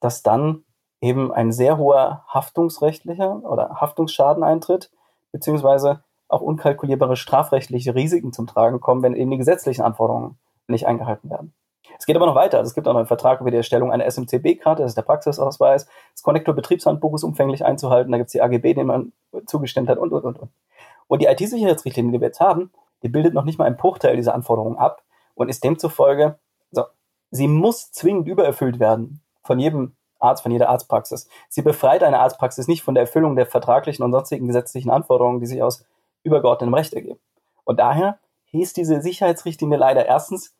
dass 0.01 0.23
dann 0.23 0.65
eben 1.01 1.33
ein 1.33 1.53
sehr 1.53 1.77
hoher 1.77 2.25
haftungsrechtlicher 2.29 3.43
oder 3.45 3.81
Haftungsschaden 3.81 4.43
eintritt, 4.43 4.91
beziehungsweise 5.37 6.03
auch 6.29 6.41
unkalkulierbare 6.41 7.17
strafrechtliche 7.17 7.95
Risiken 7.95 8.33
zum 8.33 8.47
Tragen 8.47 8.81
kommen, 8.81 9.03
wenn 9.03 9.15
eben 9.15 9.31
die 9.31 9.37
gesetzlichen 9.37 9.83
Anforderungen 9.83 10.39
nicht 10.67 10.87
eingehalten 10.87 11.31
werden. 11.31 11.55
Es 11.99 12.07
geht 12.07 12.17
aber 12.17 12.27
noch 12.27 12.35
weiter. 12.35 12.59
Also 12.59 12.69
es 12.69 12.75
gibt 12.75 12.89
auch 12.89 12.93
noch 12.93 12.99
einen 12.99 13.07
Vertrag 13.07 13.41
über 13.41 13.51
die 13.51 13.57
Erstellung 13.59 13.93
einer 13.93 14.11
SMCB-Karte, 14.11 14.83
das 14.83 14.93
ist 14.93 14.97
der 14.97 15.03
Praxisausweis. 15.03 15.87
Das 16.15 16.23
Connector-Betriebshandbuch 16.23 17.15
ist 17.15 17.23
umfänglich 17.23 17.65
einzuhalten. 17.65 18.11
Da 18.11 18.19
gibt 18.19 18.29
es 18.29 18.33
die 18.33 18.43
AGB, 18.43 18.75
denen 18.75 18.87
man 18.87 19.13
zugestimmt 19.47 19.89
hat 19.89 19.99
und, 19.99 20.13
und, 20.13 20.25
und, 20.25 20.39
und. 20.39 20.51
Und 21.07 21.23
die 21.23 21.27
IT-Sicherheitsrichtlinie, 21.27 22.13
die 22.13 22.21
wir 22.21 22.29
jetzt 22.29 22.41
haben, 22.41 22.73
die 23.03 23.09
bildet 23.09 23.35
noch 23.35 23.45
nicht 23.45 23.59
mal 23.59 23.67
einen 23.67 23.77
Bruchteil 23.77 24.17
dieser 24.17 24.35
Anforderungen 24.35 24.79
ab 24.79 25.03
und 25.35 25.49
ist 25.49 25.63
demzufolge, 25.63 26.39
so, 26.73 26.85
sie 27.31 27.47
muss 27.47 27.93
zwingend 27.93 28.27
übererfüllt 28.27 28.81
werden 28.81 29.21
von 29.45 29.61
jedem 29.61 29.96
Arzt, 30.19 30.43
von 30.43 30.53
jeder 30.53 30.69
Arztpraxis. 30.69 31.29
Sie 31.49 31.63
befreit 31.63 32.03
eine 32.03 32.21
Arztpraxis 32.21 32.69
nicht 32.69 32.83
von 32.83 32.95
der 32.95 33.03
Erfüllung 33.03 33.37
der 33.37 33.47
vertraglichen 33.47 34.05
und 34.05 34.13
sonstigen 34.13 34.47
gesetzlichen 34.47 34.91
Anforderungen, 34.91 35.41
die 35.41 35.47
sich 35.47 35.63
aus 35.63 35.85
übergeordnetem 36.23 36.75
Recht 36.75 36.95
ergeben. 36.95 37.21
Und 37.65 37.81
daher 37.81 38.19
hieß 38.47 38.73
diese 38.73 39.01
Sicherheitsrichtlinie 39.01 39.79
leider 39.79 40.07
erstens 40.07 40.55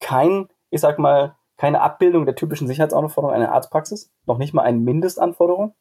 kein, 0.00 0.48
ich 0.70 0.80
sag 0.80 0.98
mal, 0.98 1.36
keine 1.56 1.82
Abbildung 1.82 2.24
der 2.24 2.36
typischen 2.36 2.66
Sicherheitsanforderungen 2.66 3.42
einer 3.42 3.52
Arztpraxis, 3.52 4.10
noch 4.26 4.38
nicht 4.38 4.54
mal 4.54 4.62
eine 4.62 4.78
Mindestanforderung. 4.78 5.74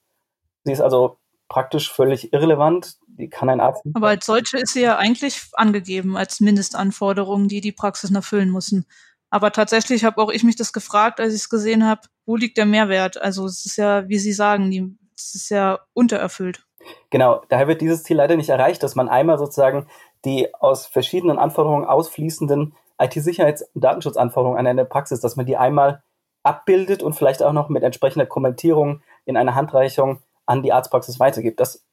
Sie 0.65 0.73
ist 0.73 0.81
also 0.81 1.17
praktisch 1.47 1.91
völlig 1.91 2.31
irrelevant. 2.31 2.97
Die 3.07 3.29
kann 3.29 3.49
ein 3.49 3.59
Arzt. 3.59 3.83
Aber 3.93 4.09
als 4.09 4.25
solche 4.25 4.59
ist 4.59 4.73
sie 4.73 4.81
ja 4.81 4.97
eigentlich 4.97 5.41
angegeben 5.53 6.15
als 6.15 6.39
Mindestanforderung, 6.39 7.47
die 7.47 7.59
die 7.59 7.71
Praxis 7.71 8.11
erfüllen 8.11 8.51
müssen. 8.51 8.85
Aber 9.29 9.51
tatsächlich 9.51 10.03
habe 10.03 10.21
auch 10.21 10.29
ich 10.29 10.43
mich 10.43 10.55
das 10.55 10.73
gefragt, 10.73 11.19
als 11.19 11.33
ich 11.33 11.41
es 11.41 11.49
gesehen 11.49 11.87
habe, 11.87 12.01
wo 12.25 12.35
liegt 12.35 12.57
der 12.57 12.65
Mehrwert? 12.65 13.21
Also 13.21 13.45
es 13.45 13.65
ist 13.65 13.77
ja, 13.77 14.07
wie 14.07 14.17
Sie 14.17 14.33
sagen, 14.33 14.71
die, 14.71 14.97
es 15.15 15.35
ist 15.35 15.49
ja 15.49 15.79
untererfüllt. 15.93 16.65
Genau, 17.09 17.43
daher 17.49 17.67
wird 17.67 17.81
dieses 17.81 18.03
Ziel 18.03 18.17
leider 18.17 18.35
nicht 18.35 18.49
erreicht, 18.49 18.81
dass 18.81 18.95
man 18.95 19.09
einmal 19.09 19.37
sozusagen 19.37 19.87
die 20.25 20.53
aus 20.55 20.85
verschiedenen 20.85 21.37
Anforderungen 21.37 21.85
ausfließenden 21.85 22.75
IT-Sicherheits- 22.97 23.63
und 23.73 23.83
Datenschutzanforderungen 23.83 24.59
an 24.59 24.67
eine 24.67 24.85
Praxis, 24.85 25.21
dass 25.21 25.35
man 25.35 25.45
die 25.45 25.57
einmal 25.57 26.03
abbildet 26.43 27.03
und 27.03 27.13
vielleicht 27.13 27.43
auch 27.43 27.53
noch 27.53 27.69
mit 27.69 27.83
entsprechender 27.83 28.25
Kommentierung 28.25 29.01
in 29.25 29.37
einer 29.37 29.55
Handreichung 29.55 30.21
an 30.45 30.63
die 30.63 30.73
Arztpraxis 30.73 31.19
weitergibt. 31.19 31.59
Das 31.59 31.85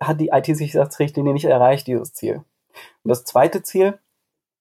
hat 0.00 0.20
die 0.20 0.28
IT-Sicherheitsrichtlinie 0.28 1.32
nicht 1.32 1.44
erreicht, 1.44 1.86
dieses 1.86 2.14
Ziel. 2.14 2.44
Und 3.02 3.08
das 3.08 3.24
zweite 3.24 3.62
Ziel, 3.62 3.98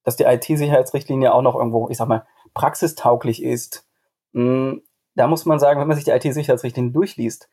dass 0.03 0.15
die 0.15 0.23
IT-Sicherheitsrichtlinie 0.23 1.33
auch 1.33 1.41
noch 1.41 1.55
irgendwo, 1.55 1.89
ich 1.89 1.97
sag 1.97 2.07
mal, 2.07 2.25
praxistauglich 2.53 3.43
ist, 3.43 3.87
hm, 4.33 4.81
da 5.15 5.27
muss 5.27 5.45
man 5.45 5.59
sagen, 5.59 5.79
wenn 5.79 5.87
man 5.87 5.97
sich 5.97 6.05
die 6.05 6.11
IT-Sicherheitsrichtlinie 6.11 6.91
durchliest, 6.91 7.49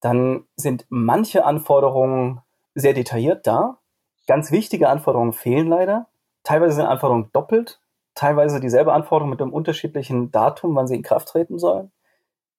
dann 0.00 0.44
sind 0.56 0.86
manche 0.88 1.44
Anforderungen 1.44 2.42
sehr 2.74 2.92
detailliert 2.92 3.46
da. 3.46 3.78
Ganz 4.26 4.52
wichtige 4.52 4.88
Anforderungen 4.88 5.32
fehlen 5.32 5.66
leider. 5.66 6.06
Teilweise 6.44 6.76
sind 6.76 6.86
Anforderungen 6.86 7.30
doppelt, 7.32 7.80
teilweise 8.14 8.60
dieselbe 8.60 8.92
Anforderung 8.92 9.30
mit 9.30 9.40
einem 9.40 9.52
unterschiedlichen 9.52 10.30
Datum, 10.30 10.76
wann 10.76 10.86
sie 10.86 10.94
in 10.94 11.02
Kraft 11.02 11.28
treten 11.28 11.58
sollen. 11.58 11.90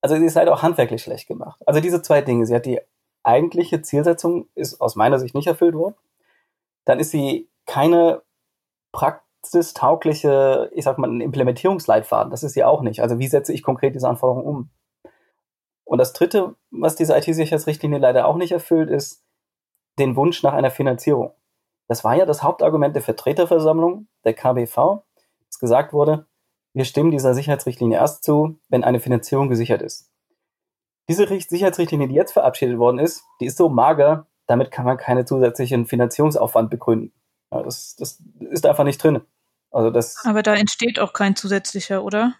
Also 0.01 0.15
sie 0.15 0.25
ist 0.25 0.35
leider 0.35 0.53
auch 0.53 0.63
handwerklich 0.63 1.03
schlecht 1.03 1.27
gemacht. 1.27 1.61
Also 1.65 1.79
diese 1.81 2.01
zwei 2.01 2.21
Dinge. 2.21 2.45
Sie 2.45 2.55
hat 2.55 2.65
die 2.65 2.81
eigentliche 3.23 3.81
Zielsetzung, 3.81 4.47
ist 4.55 4.79
aus 4.81 4.95
meiner 4.95 5.19
Sicht 5.19 5.35
nicht 5.35 5.47
erfüllt 5.47 5.75
worden. 5.75 5.95
Dann 6.85 6.99
ist 6.99 7.11
sie 7.11 7.49
keine 7.65 8.21
praxistaugliche, 8.91 10.69
ich 10.73 10.85
sag 10.85 10.97
mal, 10.97 11.09
ein 11.09 11.21
Implementierungsleitfaden. 11.21 12.31
Das 12.31 12.43
ist 12.43 12.53
sie 12.53 12.63
auch 12.63 12.81
nicht. 12.81 13.01
Also 13.01 13.19
wie 13.19 13.27
setze 13.27 13.53
ich 13.53 13.63
konkret 13.63 13.95
diese 13.95 14.07
Anforderungen 14.07 14.45
um? 14.45 14.69
Und 15.83 15.97
das 15.97 16.13
Dritte, 16.13 16.55
was 16.69 16.95
diese 16.95 17.17
IT-Sicherheitsrichtlinie 17.17 17.99
leider 17.99 18.27
auch 18.27 18.35
nicht 18.35 18.51
erfüllt, 18.51 18.89
ist 18.89 19.23
den 19.97 20.15
Wunsch 20.15 20.43
nach 20.43 20.53
einer 20.53 20.71
Finanzierung. 20.71 21.33
Das 21.87 22.03
war 22.03 22.15
ja 22.15 22.25
das 22.25 22.43
Hauptargument 22.43 22.95
der 22.95 23.01
Vertreterversammlung 23.01 24.07
der 24.23 24.35
KBV, 24.35 25.01
dass 25.47 25.59
gesagt 25.59 25.91
wurde, 25.91 26.27
wir 26.73 26.85
stimmen 26.85 27.09
dieser 27.09 27.33
Sicherheitsrichtlinie 27.33 27.97
erst 27.97 28.23
zu, 28.23 28.59
wenn 28.69 28.83
eine 28.83 28.99
Finanzierung 28.99 29.49
gesichert 29.49 29.81
ist. 29.81 30.11
Diese 31.09 31.27
Sicherheitsrichtlinie, 31.27 32.07
die 32.07 32.13
jetzt 32.13 32.33
verabschiedet 32.33 32.77
worden 32.77 32.99
ist, 32.99 33.23
die 33.39 33.47
ist 33.47 33.57
so 33.57 33.67
mager, 33.67 34.27
damit 34.45 34.69
kann 34.69 34.85
man 34.85 34.97
keinen 34.97 35.25
zusätzlichen 35.25 35.87
Finanzierungsaufwand 35.87 36.69
begründen. 36.69 37.11
Ja, 37.51 37.63
das, 37.63 37.95
das 37.95 38.21
ist 38.39 38.65
einfach 38.65 38.83
nicht 38.83 39.03
drin. 39.03 39.21
Also 39.71 39.91
das 39.91 40.17
Aber 40.25 40.43
da 40.43 40.55
entsteht 40.55 40.99
auch 40.99 41.13
kein 41.13 41.35
zusätzlicher, 41.35 42.03
oder? 42.03 42.35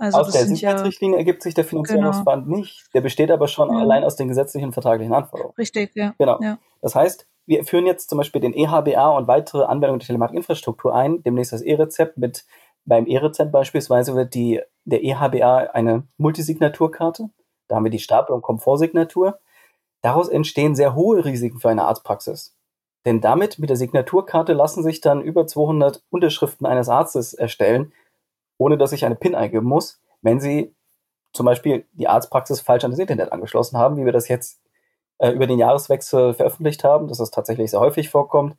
Also 0.00 0.18
aus 0.18 0.32
der 0.32 0.46
Sicherheitsrichtlinie 0.46 1.16
ja, 1.16 1.20
ergibt 1.20 1.42
sich 1.42 1.54
der 1.54 1.64
Finanzierungsband 1.64 2.46
genau. 2.46 2.58
nicht. 2.58 2.88
Der 2.94 3.00
besteht 3.00 3.30
aber 3.30 3.48
schon 3.48 3.72
ja. 3.72 3.80
allein 3.80 4.04
aus 4.04 4.16
den 4.16 4.28
gesetzlichen 4.28 4.72
vertraglichen 4.72 5.14
Anforderungen. 5.14 5.54
Richtig, 5.56 5.92
ja. 5.94 6.14
Genau. 6.18 6.38
Ja. 6.40 6.58
Das 6.80 6.94
heißt, 6.94 7.28
wir 7.46 7.64
führen 7.64 7.86
jetzt 7.86 8.08
zum 8.08 8.18
Beispiel 8.18 8.40
den 8.40 8.54
EHBA 8.54 9.10
und 9.10 9.28
weitere 9.28 9.64
Anwendungen 9.64 10.00
der 10.00 10.06
Telematikinfrastruktur 10.06 10.94
ein, 10.94 11.22
demnächst 11.22 11.52
das 11.52 11.62
E-Rezept 11.62 12.16
mit, 12.16 12.44
beim 12.84 13.06
E-Rezept 13.06 13.52
beispielsweise 13.52 14.14
wird 14.14 14.34
die, 14.34 14.60
der 14.84 15.04
EHBA 15.04 15.70
eine 15.72 16.06
Multisignaturkarte. 16.16 17.30
Da 17.68 17.76
haben 17.76 17.84
wir 17.84 17.90
die 17.90 17.98
Stapel- 17.98 18.34
und 18.34 18.42
Komfortsignatur. 18.42 19.38
Daraus 20.02 20.28
entstehen 20.28 20.74
sehr 20.74 20.94
hohe 20.94 21.24
Risiken 21.24 21.60
für 21.60 21.70
eine 21.70 21.84
Arztpraxis. 21.84 22.56
Denn 23.04 23.20
damit, 23.20 23.58
mit 23.58 23.70
der 23.70 23.76
Signaturkarte, 23.76 24.52
lassen 24.54 24.82
sich 24.82 25.00
dann 25.00 25.20
über 25.20 25.46
200 25.46 26.02
Unterschriften 26.10 26.66
eines 26.66 26.88
Arztes 26.88 27.34
erstellen, 27.34 27.92
ohne 28.56 28.78
dass 28.78 28.92
ich 28.92 29.04
eine 29.04 29.16
PIN 29.16 29.34
eingeben 29.34 29.66
muss, 29.66 30.00
wenn 30.22 30.40
Sie 30.40 30.74
zum 31.32 31.46
Beispiel 31.46 31.86
die 31.92 32.08
Arztpraxis 32.08 32.60
falsch 32.60 32.84
an 32.84 32.92
das 32.92 33.00
Internet 33.00 33.32
angeschlossen 33.32 33.76
haben, 33.76 33.96
wie 33.96 34.04
wir 34.04 34.12
das 34.12 34.28
jetzt 34.28 34.60
äh, 35.18 35.30
über 35.30 35.46
den 35.46 35.58
Jahreswechsel 35.58 36.32
veröffentlicht 36.32 36.84
haben, 36.84 37.08
dass 37.08 37.18
das 37.18 37.30
tatsächlich 37.30 37.70
sehr 37.70 37.80
häufig 37.80 38.08
vorkommt, 38.08 38.56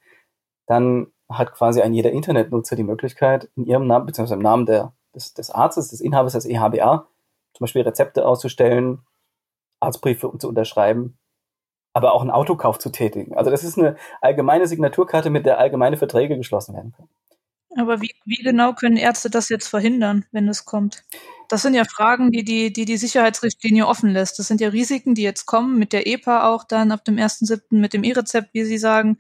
dann 0.68 1.08
hat 1.30 1.54
quasi 1.54 1.82
ein 1.82 1.94
jeder 1.94 2.12
Internetnutzer 2.12 2.76
die 2.76 2.84
Möglichkeit, 2.84 3.50
in 3.56 3.66
ihrem 3.66 3.88
Namen, 3.88 4.06
beziehungsweise 4.06 4.36
im 4.36 4.44
Namen 4.44 4.66
der, 4.66 4.94
des, 5.16 5.34
des 5.34 5.50
Arztes, 5.50 5.90
des 5.90 6.02
Inhabers 6.02 6.34
des 6.34 6.46
EHBA, 6.46 7.08
zum 7.54 7.64
Beispiel 7.64 7.82
Rezepte 7.82 8.28
auszustellen, 8.28 9.02
Arztbriefe 9.80 10.32
zu 10.38 10.50
unterschreiben, 10.50 11.18
aber 11.96 12.14
auch 12.14 12.22
einen 12.22 12.30
Autokauf 12.30 12.78
zu 12.78 12.90
tätigen. 12.90 13.38
Also 13.38 13.50
das 13.50 13.64
ist 13.64 13.80
eine 13.80 13.96
allgemeine 14.20 14.68
Signaturkarte, 14.68 15.30
mit 15.30 15.46
der 15.46 15.60
allgemeine 15.60 15.96
Verträge 15.96 16.36
geschlossen 16.38 16.76
werden 16.76 16.92
können. 16.92 17.08
Aber 17.78 18.02
wie, 18.02 18.12
wie 18.26 18.44
genau 18.44 18.74
können 18.74 18.98
Ärzte 18.98 19.30
das 19.30 19.48
jetzt 19.48 19.70
verhindern, 19.70 20.26
wenn 20.34 20.50
es 20.50 20.66
kommt? 20.66 21.06
Das 21.48 21.62
sind 21.62 21.74
ja 21.74 21.86
Fragen, 21.86 22.32
die 22.32 22.44
die, 22.44 22.74
die 22.74 22.84
die 22.84 22.98
Sicherheitsrichtlinie 22.98 23.88
offen 23.88 24.10
lässt. 24.10 24.38
Das 24.40 24.48
sind 24.48 24.60
ja 24.60 24.70
Risiken, 24.70 25.16
die 25.16 25.22
jetzt 25.22 25.46
kommen, 25.46 25.80
mit 25.80 25.94
der 25.94 26.06
EPA 26.06 26.50
auch 26.50 26.66
dann 26.66 26.92
ab 26.92 27.06
dem 27.06 27.16
1.7., 27.16 27.62
mit 27.70 27.94
dem 27.94 28.04
E-Rezept, 28.04 28.54
wie 28.54 28.66
Sie 28.66 28.78
sagen, 28.78 29.18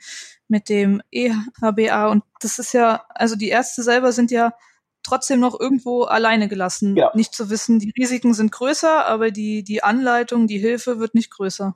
mit 0.49 0.67
dem 0.67 1.01
EHBA. 1.11 2.07
Und 2.09 2.23
das 2.41 2.59
ist 2.59 2.73
ja, 2.73 3.05
also 3.07 3.37
die 3.37 3.49
Ärzte 3.49 3.83
selber 3.83 4.11
sind 4.11 4.31
ja 4.31 4.53
trotzdem 5.01 5.39
noch 5.39 5.57
irgendwo 5.57 6.03
alleine 6.03 6.49
gelassen. 6.49 6.97
Ja. 6.97 7.11
Nicht 7.15 7.33
zu 7.33 7.49
wissen, 7.49 7.79
die 7.79 7.93
Risiken 7.97 8.33
sind 8.33 8.51
größer, 8.51 9.05
aber 9.05 9.31
die, 9.31 9.63
die 9.63 9.81
Anleitung, 9.81 10.47
die 10.47 10.59
Hilfe 10.59 10.99
wird 10.99 11.15
nicht 11.15 11.31
größer. 11.31 11.75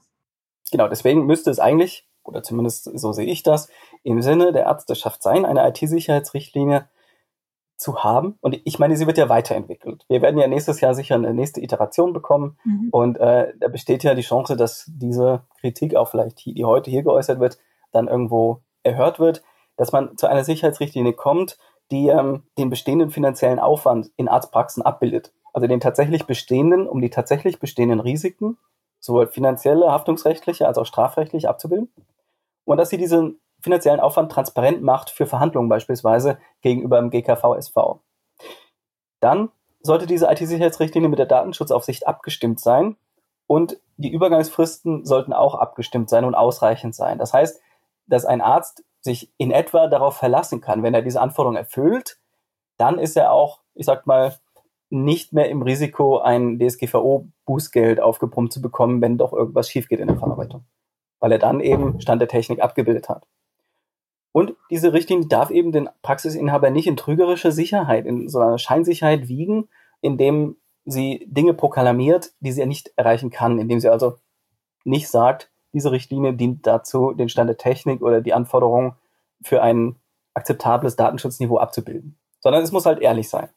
Genau, 0.71 0.87
deswegen 0.87 1.25
müsste 1.25 1.51
es 1.51 1.59
eigentlich, 1.59 2.07
oder 2.23 2.43
zumindest 2.43 2.85
so 2.97 3.11
sehe 3.11 3.25
ich 3.25 3.43
das, 3.43 3.69
im 4.03 4.21
Sinne 4.21 4.51
der 4.51 4.63
Ärzteschaft 4.63 5.23
sein, 5.23 5.45
eine 5.45 5.67
IT-Sicherheitsrichtlinie 5.67 6.87
zu 7.79 8.03
haben. 8.03 8.37
Und 8.41 8.59
ich 8.65 8.77
meine, 8.77 8.97
sie 8.97 9.07
wird 9.07 9.17
ja 9.17 9.29
weiterentwickelt. 9.29 10.05
Wir 10.09 10.21
werden 10.21 10.39
ja 10.39 10.47
nächstes 10.47 10.81
Jahr 10.81 10.93
sicher 10.93 11.15
eine 11.15 11.33
nächste 11.33 11.61
Iteration 11.61 12.11
bekommen. 12.11 12.57
Mhm. 12.65 12.89
Und 12.91 13.17
äh, 13.17 13.53
da 13.57 13.69
besteht 13.69 14.03
ja 14.03 14.13
die 14.13 14.21
Chance, 14.21 14.57
dass 14.57 14.85
diese 14.87 15.43
Kritik 15.61 15.95
auch 15.95 16.09
vielleicht, 16.09 16.45
die 16.45 16.65
heute 16.65 16.91
hier 16.91 17.03
geäußert 17.03 17.39
wird, 17.39 17.57
dann 17.91 18.07
irgendwo 18.07 18.61
erhört 18.83 19.19
wird, 19.19 19.43
dass 19.77 19.93
man 19.93 20.17
zu 20.17 20.27
einer 20.27 20.43
Sicherheitsrichtlinie 20.43 21.13
kommt, 21.13 21.57
die 21.89 22.09
ähm, 22.09 22.43
den 22.57 22.69
bestehenden 22.69 23.11
finanziellen 23.11 23.59
Aufwand 23.59 24.11
in 24.17 24.27
Arztpraxen 24.27 24.83
abbildet. 24.83 25.31
Also 25.53 25.67
den 25.67 25.79
tatsächlich 25.79 26.25
bestehenden, 26.25 26.85
um 26.87 27.01
die 27.01 27.09
tatsächlich 27.09 27.59
bestehenden 27.59 28.01
Risiken, 28.01 28.57
sowohl 28.99 29.27
finanzielle, 29.27 29.91
haftungsrechtliche 29.91 30.67
als 30.67 30.77
auch 30.77 30.85
strafrechtlich 30.85 31.47
abzubilden. 31.47 31.91
Und 32.65 32.77
dass 32.77 32.89
sie 32.89 32.97
diesen 32.97 33.39
finanziellen 33.61 33.99
Aufwand 33.99 34.31
transparent 34.31 34.81
macht 34.81 35.09
für 35.09 35.25
Verhandlungen 35.25 35.69
beispielsweise 35.69 36.39
gegenüber 36.61 36.99
dem 36.99 37.09
GKV-SV. 37.09 38.01
Dann 39.19 39.49
sollte 39.81 40.05
diese 40.05 40.29
IT-Sicherheitsrichtlinie 40.29 41.09
mit 41.09 41.19
der 41.19 41.25
Datenschutzaufsicht 41.25 42.07
abgestimmt 42.07 42.59
sein 42.59 42.97
und 43.47 43.79
die 43.97 44.11
Übergangsfristen 44.11 45.05
sollten 45.05 45.33
auch 45.33 45.55
abgestimmt 45.55 46.09
sein 46.09 46.23
und 46.23 46.35
ausreichend 46.35 46.95
sein. 46.95 47.17
Das 47.17 47.33
heißt, 47.33 47.59
dass 48.07 48.25
ein 48.25 48.41
Arzt 48.41 48.83
sich 49.01 49.33
in 49.37 49.51
etwa 49.51 49.87
darauf 49.87 50.17
verlassen 50.17 50.61
kann, 50.61 50.83
wenn 50.83 50.93
er 50.93 51.01
diese 51.01 51.21
Anforderungen 51.21 51.57
erfüllt, 51.57 52.17
dann 52.77 52.99
ist 52.99 53.17
er 53.17 53.31
auch, 53.31 53.61
ich 53.73 53.85
sag 53.85 54.07
mal, 54.07 54.35
nicht 54.89 55.33
mehr 55.33 55.49
im 55.49 55.61
Risiko, 55.61 56.19
ein 56.19 56.57
DSGVO-Bußgeld 56.59 57.99
aufgepumpt 57.99 58.53
zu 58.53 58.61
bekommen, 58.61 59.01
wenn 59.01 59.17
doch 59.17 59.33
irgendwas 59.33 59.69
schief 59.69 59.87
geht 59.87 59.99
in 59.99 60.07
der 60.07 60.17
Verarbeitung. 60.17 60.65
Weil 61.19 61.31
er 61.31 61.39
dann 61.39 61.59
eben 61.59 62.01
Stand 62.01 62.21
der 62.21 62.27
Technik 62.27 62.61
abgebildet 62.61 63.09
hat. 63.09 63.27
Und 64.31 64.55
diese 64.69 64.93
Richtlinie 64.93 65.27
darf 65.27 65.51
eben 65.51 65.71
den 65.71 65.89
Praxisinhaber 66.01 66.69
nicht 66.69 66.87
in 66.87 66.97
trügerischer 66.97 67.51
Sicherheit, 67.51 68.05
in 68.05 68.29
so 68.29 68.39
einer 68.39 68.57
Scheinsicherheit 68.57 69.27
wiegen, 69.27 69.67
indem 70.01 70.57
sie 70.85 71.25
Dinge 71.27 71.53
proklamiert, 71.53 72.31
die 72.39 72.51
sie 72.51 72.61
ja 72.61 72.65
nicht 72.65 72.93
erreichen 72.95 73.31
kann, 73.31 73.59
indem 73.59 73.79
sie 73.79 73.89
also 73.89 74.15
nicht 74.83 75.09
sagt, 75.09 75.51
diese 75.73 75.91
Richtlinie 75.91 76.33
dient 76.33 76.65
dazu, 76.65 77.11
den 77.11 77.29
Stand 77.29 77.49
der 77.49 77.57
Technik 77.57 78.01
oder 78.01 78.21
die 78.21 78.33
Anforderungen 78.33 78.93
für 79.41 79.61
ein 79.61 79.95
akzeptables 80.33 80.95
Datenschutzniveau 80.95 81.57
abzubilden. 81.57 82.17
Sondern 82.39 82.63
es 82.63 82.71
muss 82.71 82.85
halt 82.85 82.99
ehrlich 82.99 83.29
sein. 83.29 83.49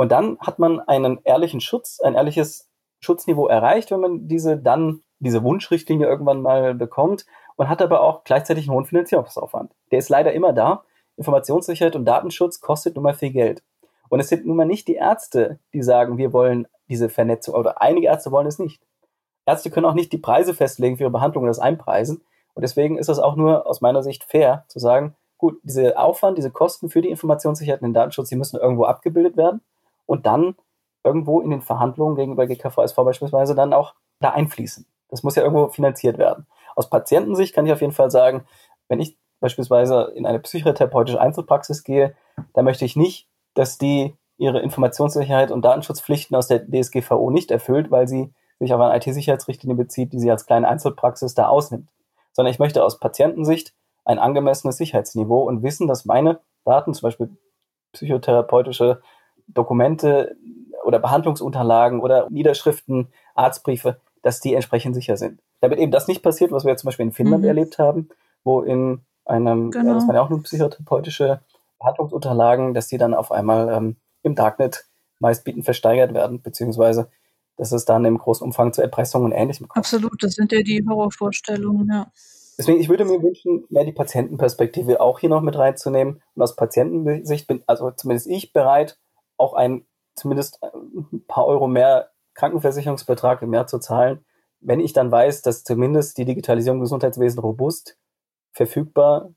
Und 0.00 0.12
dann 0.12 0.38
hat 0.40 0.58
man 0.58 0.80
einen 0.80 1.20
ehrlichen 1.24 1.60
Schutz, 1.60 2.00
ein 2.00 2.14
ehrliches 2.14 2.70
Schutzniveau 3.00 3.48
erreicht, 3.48 3.90
wenn 3.90 4.00
man 4.00 4.28
diese 4.28 4.56
dann, 4.56 5.02
diese 5.18 5.42
Wunschrichtlinie 5.42 6.06
irgendwann 6.06 6.40
mal 6.40 6.74
bekommt 6.74 7.26
und 7.56 7.68
hat 7.68 7.82
aber 7.82 8.00
auch 8.00 8.24
gleichzeitig 8.24 8.66
einen 8.66 8.76
hohen 8.76 8.86
Finanzierungsaufwand. 8.86 9.74
Der 9.90 9.98
ist 9.98 10.08
leider 10.08 10.32
immer 10.32 10.54
da. 10.54 10.84
Informationssicherheit 11.18 11.96
und 11.96 12.06
Datenschutz 12.06 12.62
kostet 12.62 12.94
nun 12.94 13.02
mal 13.02 13.12
viel 13.12 13.28
Geld. 13.28 13.62
Und 14.08 14.20
es 14.20 14.30
sind 14.30 14.46
nun 14.46 14.56
mal 14.56 14.64
nicht 14.64 14.88
die 14.88 14.94
Ärzte, 14.94 15.58
die 15.74 15.82
sagen, 15.82 16.16
wir 16.16 16.32
wollen 16.32 16.66
diese 16.88 17.10
Vernetzung, 17.10 17.54
oder 17.54 17.82
einige 17.82 18.06
Ärzte 18.06 18.32
wollen 18.32 18.46
es 18.46 18.58
nicht. 18.58 18.80
Ärzte 19.44 19.68
können 19.68 19.84
auch 19.84 19.92
nicht 19.92 20.14
die 20.14 20.18
Preise 20.18 20.54
festlegen 20.54 20.96
für 20.96 21.02
ihre 21.02 21.10
Behandlung 21.10 21.44
und 21.44 21.48
das 21.48 21.58
einpreisen. 21.58 22.24
Und 22.54 22.62
deswegen 22.62 22.96
ist 22.96 23.10
es 23.10 23.18
auch 23.18 23.36
nur 23.36 23.66
aus 23.66 23.82
meiner 23.82 24.02
Sicht 24.02 24.24
fair 24.24 24.64
zu 24.68 24.78
sagen, 24.78 25.14
gut, 25.36 25.60
diese 25.62 25.98
Aufwand, 25.98 26.38
diese 26.38 26.50
Kosten 26.50 26.88
für 26.88 27.02
die 27.02 27.10
Informationssicherheit 27.10 27.82
und 27.82 27.88
den 27.88 27.94
Datenschutz, 27.94 28.30
die 28.30 28.36
müssen 28.36 28.58
irgendwo 28.58 28.84
abgebildet 28.84 29.36
werden 29.36 29.60
und 30.10 30.26
dann 30.26 30.56
irgendwo 31.04 31.40
in 31.40 31.50
den 31.50 31.62
Verhandlungen 31.62 32.16
gegenüber 32.16 32.48
GKVSV 32.48 32.96
beispielsweise 32.96 33.54
dann 33.54 33.72
auch 33.72 33.94
da 34.18 34.30
einfließen. 34.30 34.84
Das 35.08 35.22
muss 35.22 35.36
ja 35.36 35.44
irgendwo 35.44 35.68
finanziert 35.68 36.18
werden. 36.18 36.48
Aus 36.74 36.90
Patientensicht 36.90 37.54
kann 37.54 37.64
ich 37.64 37.72
auf 37.72 37.80
jeden 37.80 37.92
Fall 37.92 38.10
sagen, 38.10 38.44
wenn 38.88 38.98
ich 38.98 39.16
beispielsweise 39.38 40.10
in 40.16 40.26
eine 40.26 40.40
psychotherapeutische 40.40 41.20
Einzelpraxis 41.20 41.84
gehe, 41.84 42.16
da 42.54 42.62
möchte 42.62 42.84
ich 42.84 42.96
nicht, 42.96 43.28
dass 43.54 43.78
die 43.78 44.16
ihre 44.36 44.58
Informationssicherheit 44.60 45.52
und 45.52 45.64
Datenschutzpflichten 45.64 46.36
aus 46.36 46.48
der 46.48 46.66
DSGVO 46.68 47.30
nicht 47.30 47.52
erfüllt, 47.52 47.92
weil 47.92 48.08
sie 48.08 48.34
sich 48.58 48.74
auf 48.74 48.80
eine 48.80 48.96
IT-Sicherheitsrichtlinie 48.96 49.76
bezieht, 49.76 50.12
die 50.12 50.18
sie 50.18 50.30
als 50.30 50.44
kleine 50.44 50.68
Einzelpraxis 50.68 51.34
da 51.34 51.46
ausnimmt. 51.46 51.88
Sondern 52.32 52.52
ich 52.52 52.58
möchte 52.58 52.84
aus 52.84 52.98
Patientensicht 52.98 53.74
ein 54.04 54.18
angemessenes 54.18 54.76
Sicherheitsniveau 54.76 55.42
und 55.46 55.62
wissen, 55.62 55.86
dass 55.86 56.04
meine 56.04 56.40
Daten, 56.64 56.94
zum 56.94 57.06
Beispiel 57.06 57.30
psychotherapeutische 57.92 59.00
Dokumente 59.54 60.36
oder 60.84 60.98
Behandlungsunterlagen 60.98 62.00
oder 62.00 62.28
Niederschriften, 62.30 63.08
Arztbriefe, 63.34 64.00
dass 64.22 64.40
die 64.40 64.54
entsprechend 64.54 64.94
sicher 64.94 65.16
sind. 65.16 65.40
Damit 65.60 65.78
eben 65.78 65.92
das 65.92 66.08
nicht 66.08 66.22
passiert, 66.22 66.52
was 66.52 66.64
wir 66.64 66.70
jetzt 66.70 66.80
zum 66.80 66.88
Beispiel 66.88 67.06
in 67.06 67.12
Finnland 67.12 67.42
mhm. 67.42 67.48
erlebt 67.48 67.78
haben, 67.78 68.08
wo 68.44 68.62
in 68.62 69.02
einem, 69.24 69.70
genau. 69.70 69.88
ja, 69.88 69.94
das 69.94 70.06
waren 70.06 70.16
ja 70.16 70.22
auch 70.22 70.30
nur 70.30 70.42
psychotherapeutische 70.42 71.40
Behandlungsunterlagen, 71.78 72.74
dass 72.74 72.88
die 72.88 72.98
dann 72.98 73.14
auf 73.14 73.32
einmal 73.32 73.68
ähm, 73.72 73.96
im 74.22 74.34
Darknet 74.34 74.86
meistbietend 75.18 75.64
versteigert 75.64 76.14
werden, 76.14 76.42
beziehungsweise 76.42 77.08
dass 77.56 77.72
es 77.72 77.84
dann 77.84 78.06
im 78.06 78.16
großen 78.16 78.44
Umfang 78.44 78.72
zu 78.72 78.80
Erpressungen 78.80 79.26
und 79.26 79.32
Ähnlichem 79.32 79.68
kommt. 79.68 79.84
Absolut, 79.84 80.22
das 80.22 80.32
sind 80.32 80.50
ja 80.50 80.62
die 80.62 80.82
Horrorvorstellungen, 80.88 81.88
ja. 81.92 82.10
Deswegen, 82.56 82.80
ich 82.80 82.88
würde 82.88 83.06
mir 83.06 83.22
wünschen, 83.22 83.64
mehr 83.70 83.84
die 83.84 83.92
Patientenperspektive 83.92 85.00
auch 85.00 85.18
hier 85.18 85.30
noch 85.30 85.40
mit 85.40 85.56
reinzunehmen. 85.56 86.22
Und 86.34 86.42
aus 86.42 86.56
Patientensicht 86.56 87.46
bin 87.46 87.62
also 87.66 87.90
zumindest 87.90 88.26
ich 88.26 88.52
bereit, 88.52 88.98
auch 89.40 89.54
ein 89.54 89.86
zumindest 90.14 90.62
ein 90.62 91.24
paar 91.26 91.46
Euro 91.46 91.66
mehr 91.66 92.10
Krankenversicherungsbetrag 92.34 93.42
im 93.42 93.54
Jahr 93.54 93.66
zu 93.66 93.78
zahlen, 93.78 94.24
wenn 94.60 94.80
ich 94.80 94.92
dann 94.92 95.10
weiß, 95.10 95.42
dass 95.42 95.64
zumindest 95.64 96.18
die 96.18 96.24
Digitalisierung 96.24 96.78
im 96.78 96.84
Gesundheitswesen 96.84 97.40
robust, 97.40 97.96
verfügbar 98.52 99.32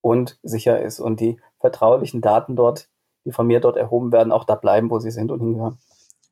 und 0.00 0.38
sicher 0.42 0.80
ist 0.80 1.00
und 1.00 1.20
die 1.20 1.40
vertraulichen 1.58 2.20
Daten 2.20 2.56
dort, 2.56 2.88
die 3.24 3.32
von 3.32 3.46
mir 3.46 3.60
dort 3.60 3.76
erhoben 3.76 4.12
werden, 4.12 4.32
auch 4.32 4.44
da 4.44 4.54
bleiben, 4.54 4.90
wo 4.90 4.98
sie 4.98 5.10
sind 5.10 5.30
und 5.30 5.40
hingehören. 5.40 5.78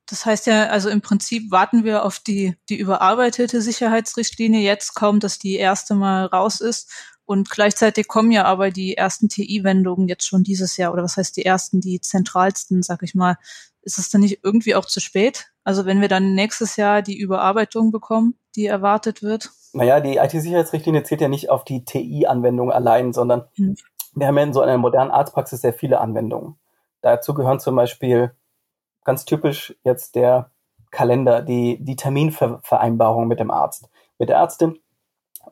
Das 0.07 0.25
heißt 0.25 0.47
ja, 0.47 0.69
also 0.69 0.89
im 0.89 1.03
Prinzip 1.03 1.51
warten 1.51 1.85
wir 1.85 2.05
auf 2.05 2.19
die, 2.19 2.57
die 2.71 2.79
überarbeitete 2.79 3.61
Sicherheitsrichtlinie 3.61 4.61
jetzt 4.61 4.95
kaum, 4.95 5.21
dass 5.21 5.39
die 5.39 5.57
erste 5.57 5.95
mal 5.95 6.25
raus 6.27 6.63
ist. 6.63 6.91
Und 7.29 7.51
gleichzeitig 7.51 8.09
kommen 8.09 8.33
ja 8.33 8.47
aber 8.47 8.71
die 8.71 8.97
ersten 8.97 9.29
TI-Wendungen 9.29 10.09
jetzt 10.09 10.27
schon 10.27 10.45
dieses 10.45 10.79
Jahr, 10.79 10.95
oder 10.95 11.03
was 11.03 11.19
heißt 11.19 11.37
die 11.37 11.45
ersten, 11.45 11.79
die 11.79 12.01
zentralsten, 12.01 12.83
sag 12.83 13.03
ich 13.03 13.15
mal. 13.15 13.37
Ist 13.83 13.99
es 13.99 14.09
dann 14.09 14.23
nicht 14.23 14.41
irgendwie 14.43 14.75
auch 14.75 14.87
zu 14.87 14.99
spät? 14.99 15.53
Also 15.63 15.85
wenn 15.85 16.01
wir 16.01 16.09
dann 16.09 16.35
nächstes 16.35 16.77
Jahr 16.77 17.03
die 17.03 17.19
Überarbeitung 17.19 17.93
bekommen, 17.93 18.39
die 18.57 18.65
erwartet 18.65 19.23
wird? 19.23 19.51
Naja, 19.75 20.01
die 20.01 20.17
IT-Sicherheitsrichtlinie 20.17 21.03
zählt 21.03 21.21
ja 21.21 21.29
nicht 21.29 21.51
auf 21.51 21.67
die 21.67 21.85
TI-Anwendung 21.85 22.73
allein, 22.73 23.13
sondern 23.13 23.45
hm. 23.57 23.77
wir 24.15 24.27
haben 24.27 24.39
ja 24.39 24.45
in 24.45 24.55
so 24.55 24.63
einer 24.63 24.79
modernen 24.79 25.11
Arztpraxis 25.11 25.61
sehr 25.61 25.75
viele 25.75 26.01
Anwendungen. 26.01 26.55
Dazu 27.03 27.35
gehören 27.35 27.61
zum 27.61 27.77
Beispiel 27.77 28.35
ganz 29.05 29.27
typisch 29.27 29.77
jetzt 29.85 30.15
der 30.15 30.51
Kalender, 30.91 31.43
die, 31.43 31.77
die 31.85 31.97
Terminvereinbarung 31.97 33.29
mit 33.29 33.39
dem 33.39 33.51
Arzt, 33.51 33.91
mit 34.19 34.31
der 34.31 34.39
Ärztin. 34.39 34.79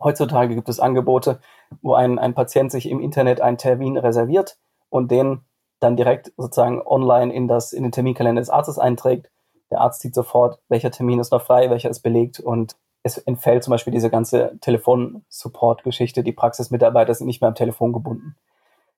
Heutzutage 0.01 0.55
gibt 0.55 0.69
es 0.69 0.81
Angebote, 0.81 1.41
wo 1.83 1.95
ein, 1.95 2.19
ein 2.19 2.35
Patient 2.35 2.71
sich 2.71 2.89
im 2.89 3.01
Internet 3.01 3.41
einen 3.41 3.59
Termin 3.59 3.97
reserviert 3.97 4.59
und 4.91 5.11
den 5.11 5.41
dann 5.81 5.97
direkt 5.97 6.33
sozusagen 6.37 6.83
online 6.85 7.33
in, 7.33 7.49
das, 7.49 7.73
in 7.73 7.83
den 7.83 7.93
Terminkalender 7.93 8.41
des 8.41 8.51
Arztes 8.51 8.79
einträgt. 8.79 9.31
Der 9.71 9.81
Arzt 9.81 10.01
sieht 10.01 10.15
sofort, 10.15 10.59
welcher 10.69 10.91
Termin 10.91 11.19
ist 11.19 11.33
noch 11.33 11.43
frei, 11.43 11.71
welcher 11.71 11.91
ist 11.91 12.01
belegt 12.01 12.41
und 12.41 12.77
es 13.03 13.19
entfällt 13.19 13.63
zum 13.63 13.71
Beispiel 13.73 13.93
diese 13.93 14.11
ganze 14.11 14.59
Telefonsupport-Geschichte. 14.61 16.25
Die 16.25 16.33
Praxismitarbeiter 16.33 17.15
sind 17.15 17.27
nicht 17.27 17.41
mehr 17.41 17.49
am 17.49 17.55
Telefon 17.55 17.93
gebunden. 17.93 18.37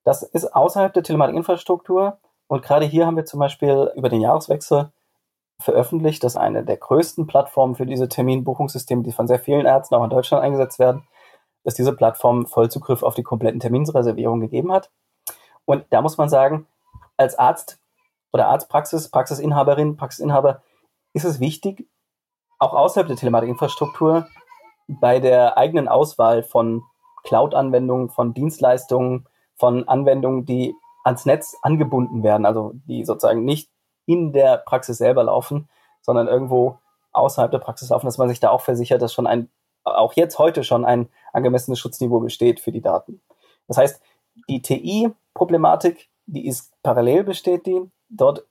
Das 0.03 0.23
ist 0.23 0.55
außerhalb 0.55 0.93
der 0.93 1.03
Telematikinfrastruktur 1.03 2.17
und 2.47 2.63
gerade 2.63 2.85
hier 2.85 3.05
haben 3.05 3.17
wir 3.17 3.25
zum 3.25 3.39
Beispiel 3.39 3.91
über 3.95 4.09
den 4.09 4.21
Jahreswechsel 4.21 4.91
veröffentlicht, 5.61 6.23
dass 6.23 6.37
eine 6.37 6.63
der 6.63 6.77
größten 6.77 7.27
Plattformen 7.27 7.75
für 7.75 7.85
diese 7.85 8.07
Terminbuchungssysteme, 8.07 9.03
die 9.03 9.11
von 9.11 9.27
sehr 9.27 9.39
vielen 9.39 9.65
Ärzten 9.65 9.95
auch 9.95 10.03
in 10.03 10.09
Deutschland 10.09 10.43
eingesetzt 10.43 10.79
werden, 10.79 11.03
dass 11.63 11.75
diese 11.75 11.93
Plattform 11.93 12.45
Vollzugriff 12.45 13.03
auf 13.03 13.15
die 13.15 13.23
kompletten 13.23 13.59
Terminsreservierungen 13.59 14.41
gegeben 14.41 14.71
hat. 14.71 14.89
Und 15.65 15.85
da 15.89 16.01
muss 16.01 16.17
man 16.17 16.29
sagen, 16.29 16.67
als 17.17 17.37
Arzt 17.37 17.79
oder 18.31 18.47
Arztpraxis, 18.47 19.09
Praxisinhaberin, 19.09 19.97
Praxisinhaber, 19.97 20.61
ist 21.13 21.25
es 21.25 21.39
wichtig, 21.39 21.87
auch 22.59 22.73
außerhalb 22.73 23.07
der 23.07 23.17
Telematikinfrastruktur 23.17 24.27
bei 24.87 25.19
der 25.19 25.57
eigenen 25.57 25.87
Auswahl 25.87 26.43
von 26.43 26.83
Cloud-Anwendungen, 27.23 28.09
von 28.09 28.33
Dienstleistungen, 28.33 29.27
von 29.55 29.87
Anwendungen, 29.87 30.45
die 30.45 30.73
ans 31.03 31.25
Netz 31.25 31.57
angebunden 31.61 32.23
werden, 32.23 32.45
also 32.45 32.73
die 32.87 33.03
sozusagen 33.03 33.43
nicht 33.43 33.69
in 34.09 34.33
der 34.33 34.57
Praxis 34.57 34.97
selber 34.97 35.23
laufen, 35.23 35.69
sondern 36.01 36.27
irgendwo 36.27 36.79
außerhalb 37.11 37.51
der 37.51 37.59
Praxis 37.59 37.89
laufen, 37.89 38.07
dass 38.07 38.17
man 38.17 38.27
sich 38.27 38.39
da 38.39 38.49
auch 38.49 38.61
versichert, 38.61 39.03
dass 39.03 39.13
schon 39.13 39.27
ein, 39.27 39.49
auch 39.83 40.13
jetzt 40.13 40.39
heute 40.39 40.63
schon 40.63 40.83
ein 40.83 41.09
angemessenes 41.31 41.77
Schutzniveau 41.77 42.19
besteht 42.19 42.59
für 42.59 42.71
die 42.71 42.81
Daten. 42.81 43.21
Das 43.67 43.77
heißt, 43.77 44.01
die 44.49 44.63
TI-Problematik, 44.63 46.09
die 46.25 46.47
ist 46.47 46.73
parallel 46.81 47.23
besteht 47.23 47.67
die. 47.67 47.81
Dort 48.09 48.45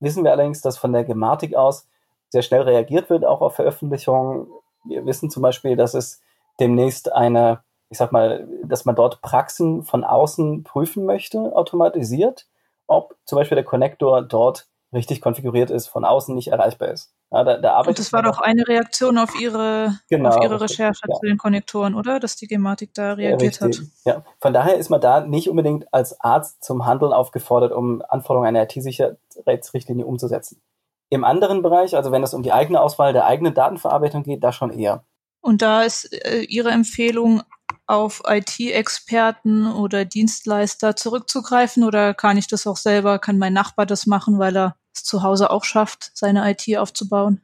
wissen 0.00 0.22
wir 0.22 0.32
allerdings, 0.32 0.60
dass 0.60 0.76
von 0.76 0.92
der 0.92 1.04
Gematik 1.04 1.54
aus 1.54 1.88
sehr 2.28 2.42
schnell 2.42 2.62
reagiert 2.62 3.08
wird, 3.08 3.24
auch 3.24 3.40
auf 3.40 3.54
Veröffentlichungen. 3.54 4.48
Wir 4.84 5.06
wissen 5.06 5.30
zum 5.30 5.42
Beispiel, 5.42 5.76
dass 5.76 5.94
es 5.94 6.20
demnächst 6.58 7.10
eine, 7.10 7.62
ich 7.88 7.96
sag 7.96 8.12
mal, 8.12 8.46
dass 8.64 8.84
man 8.84 8.96
dort 8.96 9.22
Praxen 9.22 9.82
von 9.82 10.04
außen 10.04 10.62
prüfen 10.62 11.06
möchte, 11.06 11.56
automatisiert, 11.56 12.46
ob 12.86 13.16
zum 13.24 13.36
Beispiel 13.36 13.56
der 13.56 13.64
Connector 13.64 14.20
dort 14.20 14.69
richtig 14.92 15.20
konfiguriert 15.20 15.70
ist, 15.70 15.86
von 15.86 16.04
außen 16.04 16.34
nicht 16.34 16.48
erreichbar 16.48 16.88
ist. 16.88 17.12
Ja, 17.30 17.44
da, 17.44 17.58
da 17.58 17.80
Und 17.80 17.98
das 17.98 18.12
war 18.12 18.22
doch 18.22 18.40
eine 18.40 18.66
Reaktion 18.66 19.18
auf 19.18 19.38
Ihre, 19.40 19.98
genau, 20.08 20.30
auf 20.30 20.42
Ihre 20.42 20.60
Recherche 20.60 21.02
ja. 21.08 21.14
zu 21.14 21.26
den 21.26 21.38
Konnektoren, 21.38 21.94
oder? 21.94 22.18
Dass 22.18 22.36
die 22.36 22.48
Gematik 22.48 22.92
da 22.94 23.12
reagiert 23.12 23.60
ja, 23.60 23.66
hat. 23.66 23.80
Ja, 24.04 24.24
von 24.40 24.52
daher 24.52 24.76
ist 24.76 24.90
man 24.90 25.00
da 25.00 25.20
nicht 25.20 25.48
unbedingt 25.48 25.92
als 25.92 26.20
Arzt 26.20 26.64
zum 26.64 26.86
Handeln 26.86 27.12
aufgefordert, 27.12 27.72
um 27.72 28.02
Anforderungen 28.08 28.48
einer 28.48 28.64
IT-Sicherheitsrichtlinie 28.64 30.04
umzusetzen. 30.04 30.60
Im 31.08 31.24
anderen 31.24 31.62
Bereich, 31.62 31.96
also 31.96 32.10
wenn 32.12 32.22
es 32.22 32.34
um 32.34 32.42
die 32.42 32.52
eigene 32.52 32.80
Auswahl 32.80 33.12
der 33.12 33.26
eigenen 33.26 33.54
Datenverarbeitung 33.54 34.24
geht, 34.24 34.42
da 34.42 34.52
schon 34.52 34.70
eher. 34.70 35.04
Und 35.40 35.62
da 35.62 35.82
ist 35.82 36.12
äh, 36.12 36.42
Ihre 36.42 36.70
Empfehlung, 36.70 37.42
auf 37.90 38.22
IT-Experten 38.24 39.66
oder 39.66 40.04
Dienstleister 40.04 40.94
zurückzugreifen 40.94 41.82
oder 41.82 42.14
kann 42.14 42.36
ich 42.36 42.46
das 42.46 42.68
auch 42.68 42.76
selber? 42.76 43.18
Kann 43.18 43.36
mein 43.36 43.52
Nachbar 43.52 43.84
das 43.84 44.06
machen, 44.06 44.38
weil 44.38 44.56
er 44.56 44.76
es 44.94 45.04
zu 45.04 45.22
Hause 45.22 45.50
auch 45.50 45.64
schafft, 45.64 46.10
seine 46.14 46.50
IT 46.50 46.76
aufzubauen? 46.76 47.40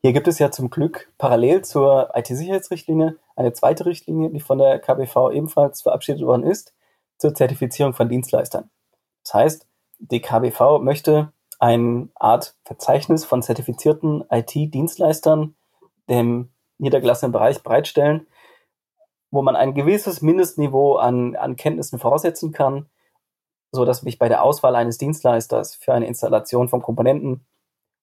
Hier 0.00 0.12
gibt 0.12 0.26
es 0.26 0.38
ja 0.38 0.50
zum 0.50 0.70
Glück 0.70 1.12
parallel 1.16 1.62
zur 1.62 2.10
IT-Sicherheitsrichtlinie 2.14 3.16
eine 3.36 3.52
zweite 3.52 3.86
Richtlinie, 3.86 4.30
die 4.30 4.40
von 4.40 4.58
der 4.58 4.78
KBV 4.78 5.30
ebenfalls 5.32 5.82
verabschiedet 5.82 6.22
worden 6.22 6.44
ist, 6.44 6.74
zur 7.18 7.34
Zertifizierung 7.34 7.94
von 7.94 8.08
Dienstleistern. 8.08 8.68
Das 9.22 9.34
heißt, 9.34 9.66
die 9.98 10.20
KBV 10.20 10.80
möchte 10.80 11.32
eine 11.60 12.08
Art 12.16 12.56
Verzeichnis 12.64 13.24
von 13.24 13.42
zertifizierten 13.42 14.24
IT-Dienstleistern 14.28 15.54
dem 16.08 16.50
niedergelassenen 16.78 17.30
Bereich 17.30 17.62
bereitstellen, 17.62 18.26
wo 19.30 19.42
man 19.42 19.54
ein 19.54 19.72
gewisses 19.72 20.20
Mindestniveau 20.20 20.96
an, 20.96 21.36
an 21.36 21.54
Kenntnissen 21.54 22.00
voraussetzen 22.00 22.50
kann, 22.50 22.86
so 23.72 23.84
dass 23.84 24.02
mich 24.02 24.18
bei 24.18 24.28
der 24.28 24.42
Auswahl 24.42 24.76
eines 24.76 24.98
Dienstleisters 24.98 25.74
für 25.74 25.94
eine 25.94 26.06
Installation 26.06 26.68
von 26.68 26.82
Komponenten, 26.82 27.46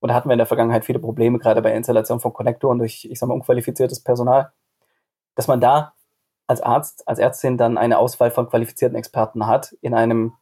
und 0.01 0.10
da 0.10 0.15
hatten 0.15 0.29
wir 0.29 0.34
in 0.34 0.39
der 0.39 0.47
Vergangenheit 0.47 0.86
viele 0.86 0.99
Probleme, 0.99 1.39
gerade 1.39 1.62
bei 1.62 1.69
der 1.69 1.77
Installation 1.77 2.19
von 2.19 2.34
Konnektoren 2.34 2.79
durch, 2.79 3.05
ich 3.10 3.19
sag 3.19 3.27
mal, 3.27 3.36
unqualifiziertes 3.36 4.01
Personal, 4.01 4.51
dass 5.36 5.47
man 5.47 5.62
da 5.62 5.93
als 6.47 6.62
Arzt, 6.62 7.08
als 7.08 7.19
Ärztin 7.19 7.58
dann 7.58 7.77
eine 7.77 7.99
Auswahl 7.99 8.32
von 8.32 8.49
qualifizierten 8.49 8.97
Experten 8.97 9.45
hat 9.45 9.73
in 9.82 9.93
einem 9.93 10.34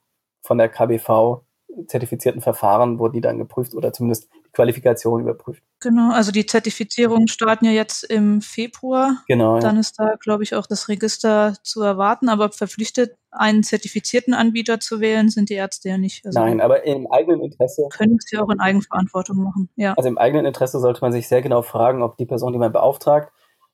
von 0.41 0.57
der 0.57 0.69
KBV 0.69 1.41
zertifizierten 1.87 2.41
Verfahren 2.41 2.97
wurden 2.97 3.13
die 3.13 3.21
dann 3.21 3.37
geprüft 3.37 3.75
oder 3.75 3.93
zumindest 3.93 4.29
Qualifikation 4.57 5.21
überprüft. 5.21 5.61
Genau, 5.81 6.11
also 6.11 6.31
die 6.31 6.47
Zertifizierungen 6.47 7.27
starten 7.27 7.65
ja 7.65 7.71
jetzt 7.71 8.03
im 8.03 8.41
Februar. 8.41 9.23
Genau. 9.27 9.59
Dann 9.59 9.75
ja. 9.75 9.81
ist 9.81 9.99
da, 9.99 10.15
glaube 10.19 10.41
ich, 10.41 10.55
auch 10.55 10.65
das 10.65 10.89
Register 10.89 11.53
zu 11.61 11.83
erwarten, 11.83 12.27
aber 12.27 12.51
verpflichtet, 12.51 13.15
einen 13.29 13.61
zertifizierten 13.61 14.33
Anbieter 14.33 14.79
zu 14.79 14.99
wählen, 14.99 15.29
sind 15.29 15.51
die 15.51 15.53
Ärzte 15.53 15.89
ja 15.89 15.99
nicht. 15.99 16.25
Also 16.25 16.39
Nein, 16.39 16.59
aber 16.59 16.85
im 16.85 17.05
eigenen 17.11 17.43
Interesse. 17.43 17.87
Können 17.95 18.17
sie 18.19 18.39
auch 18.39 18.49
in 18.49 18.59
Eigenverantwortung 18.59 19.37
machen, 19.43 19.69
ja. 19.75 19.93
Also 19.93 20.09
im 20.09 20.17
eigenen 20.17 20.47
Interesse 20.47 20.79
sollte 20.79 21.01
man 21.01 21.11
sich 21.11 21.27
sehr 21.27 21.43
genau 21.43 21.61
fragen, 21.61 22.01
ob 22.01 22.17
die 22.17 22.25
Person, 22.25 22.51
die 22.51 22.59
man 22.59 22.71
beauftragt, 22.71 23.31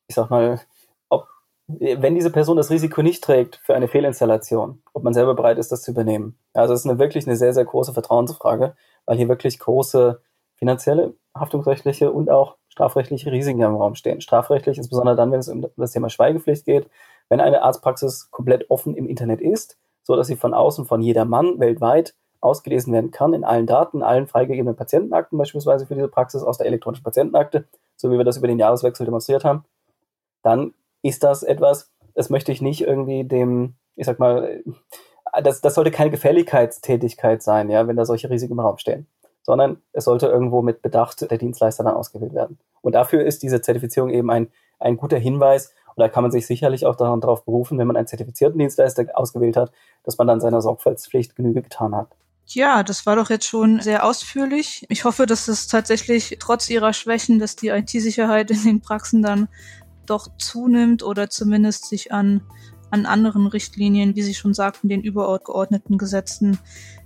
ich 0.08 0.16
sag 0.16 0.30
mal, 0.30 0.60
wenn 1.68 2.16
diese 2.16 2.30
Person 2.30 2.58
das 2.58 2.70
Risiko 2.70 3.02
nicht 3.02 3.24
trägt 3.24 3.62
für 3.64 3.74
eine 3.74 3.88
Fehlinstallation, 3.88 4.82
ob 4.92 5.04
man 5.04 5.14
selber 5.14 5.34
bereit 5.34 5.58
ist, 5.58 5.72
das 5.72 5.82
zu 5.82 5.92
übernehmen. 5.92 6.38
Also 6.54 6.74
es 6.74 6.82
ist 6.82 6.90
eine, 6.90 7.00
wirklich 7.00 7.26
eine 7.26 7.38
sehr, 7.38 7.54
sehr 7.54 7.64
große 7.64 7.94
Vertrauensfrage, 7.94 8.76
weil 9.06 9.18
hier 9.18 9.30
wirklich 9.30 9.60
große 9.60 10.22
finanzielle, 10.64 11.14
haftungsrechtliche 11.36 12.10
und 12.10 12.30
auch 12.30 12.56
strafrechtliche 12.70 13.32
Risiken 13.34 13.62
im 13.62 13.76
Raum 13.76 13.96
stehen. 13.96 14.22
Strafrechtlich 14.22 14.78
insbesondere 14.78 15.18
dann, 15.18 15.30
wenn 15.32 15.42
es 15.42 15.50
um 15.50 15.68
das 15.76 15.92
Thema 15.92 16.10
Schweigepflicht 16.10 16.64
geht, 16.64 16.90
wenn 17.28 17.42
eine 17.42 17.64
Arztpraxis 17.64 18.32
komplett 18.32 18.70
offen 18.72 18.96
im 18.96 19.06
Internet 19.06 19.42
ist, 19.42 19.78
so 20.04 20.16
dass 20.16 20.28
sie 20.28 20.38
von 20.38 20.54
außen 20.54 20.86
von 20.86 21.02
jedermann 21.02 21.60
weltweit 21.60 22.16
ausgelesen 22.40 22.94
werden 22.94 23.12
kann 23.12 23.34
in 23.34 23.44
allen 23.44 23.68
Daten, 23.68 24.04
allen 24.04 24.26
freigegebenen 24.26 24.78
Patientenakten 24.78 25.38
beispielsweise 25.38 25.86
für 25.86 25.96
diese 25.96 26.08
Praxis 26.08 26.44
aus 26.44 26.58
der 26.58 26.68
elektronischen 26.68 27.04
Patientenakte, 27.04 27.66
so 27.98 28.10
wie 28.10 28.18
wir 28.18 28.24
das 28.26 28.38
über 28.38 28.48
den 28.48 28.60
Jahreswechsel 28.60 29.06
demonstriert 29.06 29.44
haben, 29.44 29.66
dann 30.44 30.74
ist 31.02 31.24
das 31.24 31.44
etwas, 31.44 31.92
das 32.16 32.30
möchte 32.30 32.54
ich 32.54 32.62
nicht 32.62 32.82
irgendwie 32.82 33.26
dem, 33.26 33.76
ich 33.98 34.06
sag 34.06 34.18
mal, 34.18 34.64
das, 35.42 35.60
das 35.60 35.76
sollte 35.76 35.92
keine 35.92 36.12
Gefälligkeitstätigkeit 36.12 37.44
sein, 37.44 37.70
ja, 37.70 37.86
wenn 37.86 37.98
da 37.98 38.06
solche 38.06 38.30
Risiken 38.30 38.54
im 38.54 38.60
Raum 38.62 38.78
stehen, 38.78 39.08
sondern 39.44 39.82
es 39.92 40.06
sollte 40.06 40.28
irgendwo 40.28 40.62
mit 40.62 40.82
Bedacht 40.82 41.30
der 41.30 41.38
Dienstleister 41.38 41.84
dann 41.84 41.96
ausgewählt 41.96 42.34
werden. 42.34 42.58
Und 42.82 42.96
dafür 42.96 43.24
ist 43.24 43.44
diese 43.44 43.62
Zertifizierung 43.62 44.10
eben 44.10 44.32
ein, 44.32 44.48
ein 44.80 44.98
guter 44.98 45.18
Hinweis. 45.18 45.74
Und 45.96 46.02
da 46.02 46.10
kann 46.10 46.24
man 46.24 46.32
sich 46.32 46.48
sicherlich 46.48 46.86
auch 46.86 46.96
daran, 46.96 47.22
darauf 47.22 47.46
berufen, 47.46 47.78
wenn 47.78 47.88
man 47.88 47.98
einen 47.98 48.08
zertifizierten 48.08 48.58
Dienstleister 48.58 49.06
ausgewählt 49.14 49.58
hat, 49.58 49.72
dass 50.04 50.18
man 50.18 50.28
dann 50.28 50.42
seiner 50.42 50.62
Sorgfaltspflicht 50.62 51.36
Genüge 51.36 51.62
getan 51.62 51.96
hat. 51.96 52.08
Ja, 52.46 52.84
das 52.84 53.06
war 53.06 53.16
doch 53.16 53.30
jetzt 53.30 53.46
schon 53.46 53.80
sehr 53.80 54.06
ausführlich. 54.06 54.86
Ich 54.90 55.06
hoffe, 55.06 55.26
dass 55.26 55.48
es 55.48 55.68
tatsächlich 55.68 56.38
trotz 56.40 56.70
ihrer 56.70 56.94
Schwächen, 56.94 57.40
dass 57.40 57.56
die 57.56 57.70
IT-Sicherheit 57.70 58.52
in 58.52 58.64
den 58.64 58.82
Praxen 58.82 59.22
dann 59.22 59.48
doch 60.06 60.28
zunimmt 60.38 61.04
oder 61.04 61.30
zumindest 61.30 61.86
sich 61.86 62.12
an, 62.12 62.42
an 62.92 63.06
anderen 63.06 63.48
Richtlinien, 63.48 64.16
wie 64.16 64.24
Sie 64.24 64.34
schon 64.34 64.54
sagten, 64.54 64.90
den 64.90 65.02
übergeordneten 65.02 65.98
Gesetzen 65.98 66.60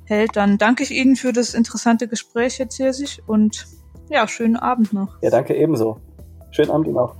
hält, 0.07 0.35
dann 0.35 0.57
danke 0.57 0.83
ich 0.83 0.91
Ihnen 0.91 1.15
für 1.15 1.33
das 1.33 1.53
interessante 1.53 2.07
Gespräch, 2.07 2.59
Herr 2.59 2.69
Zirsig, 2.69 3.21
und 3.27 3.67
ja, 4.09 4.27
schönen 4.27 4.55
Abend 4.55 4.93
noch. 4.93 5.21
Ja, 5.21 5.29
danke 5.29 5.55
ebenso. 5.55 5.99
Schönen 6.51 6.71
Abend 6.71 6.87
Ihnen 6.87 6.97
auch. 6.97 7.15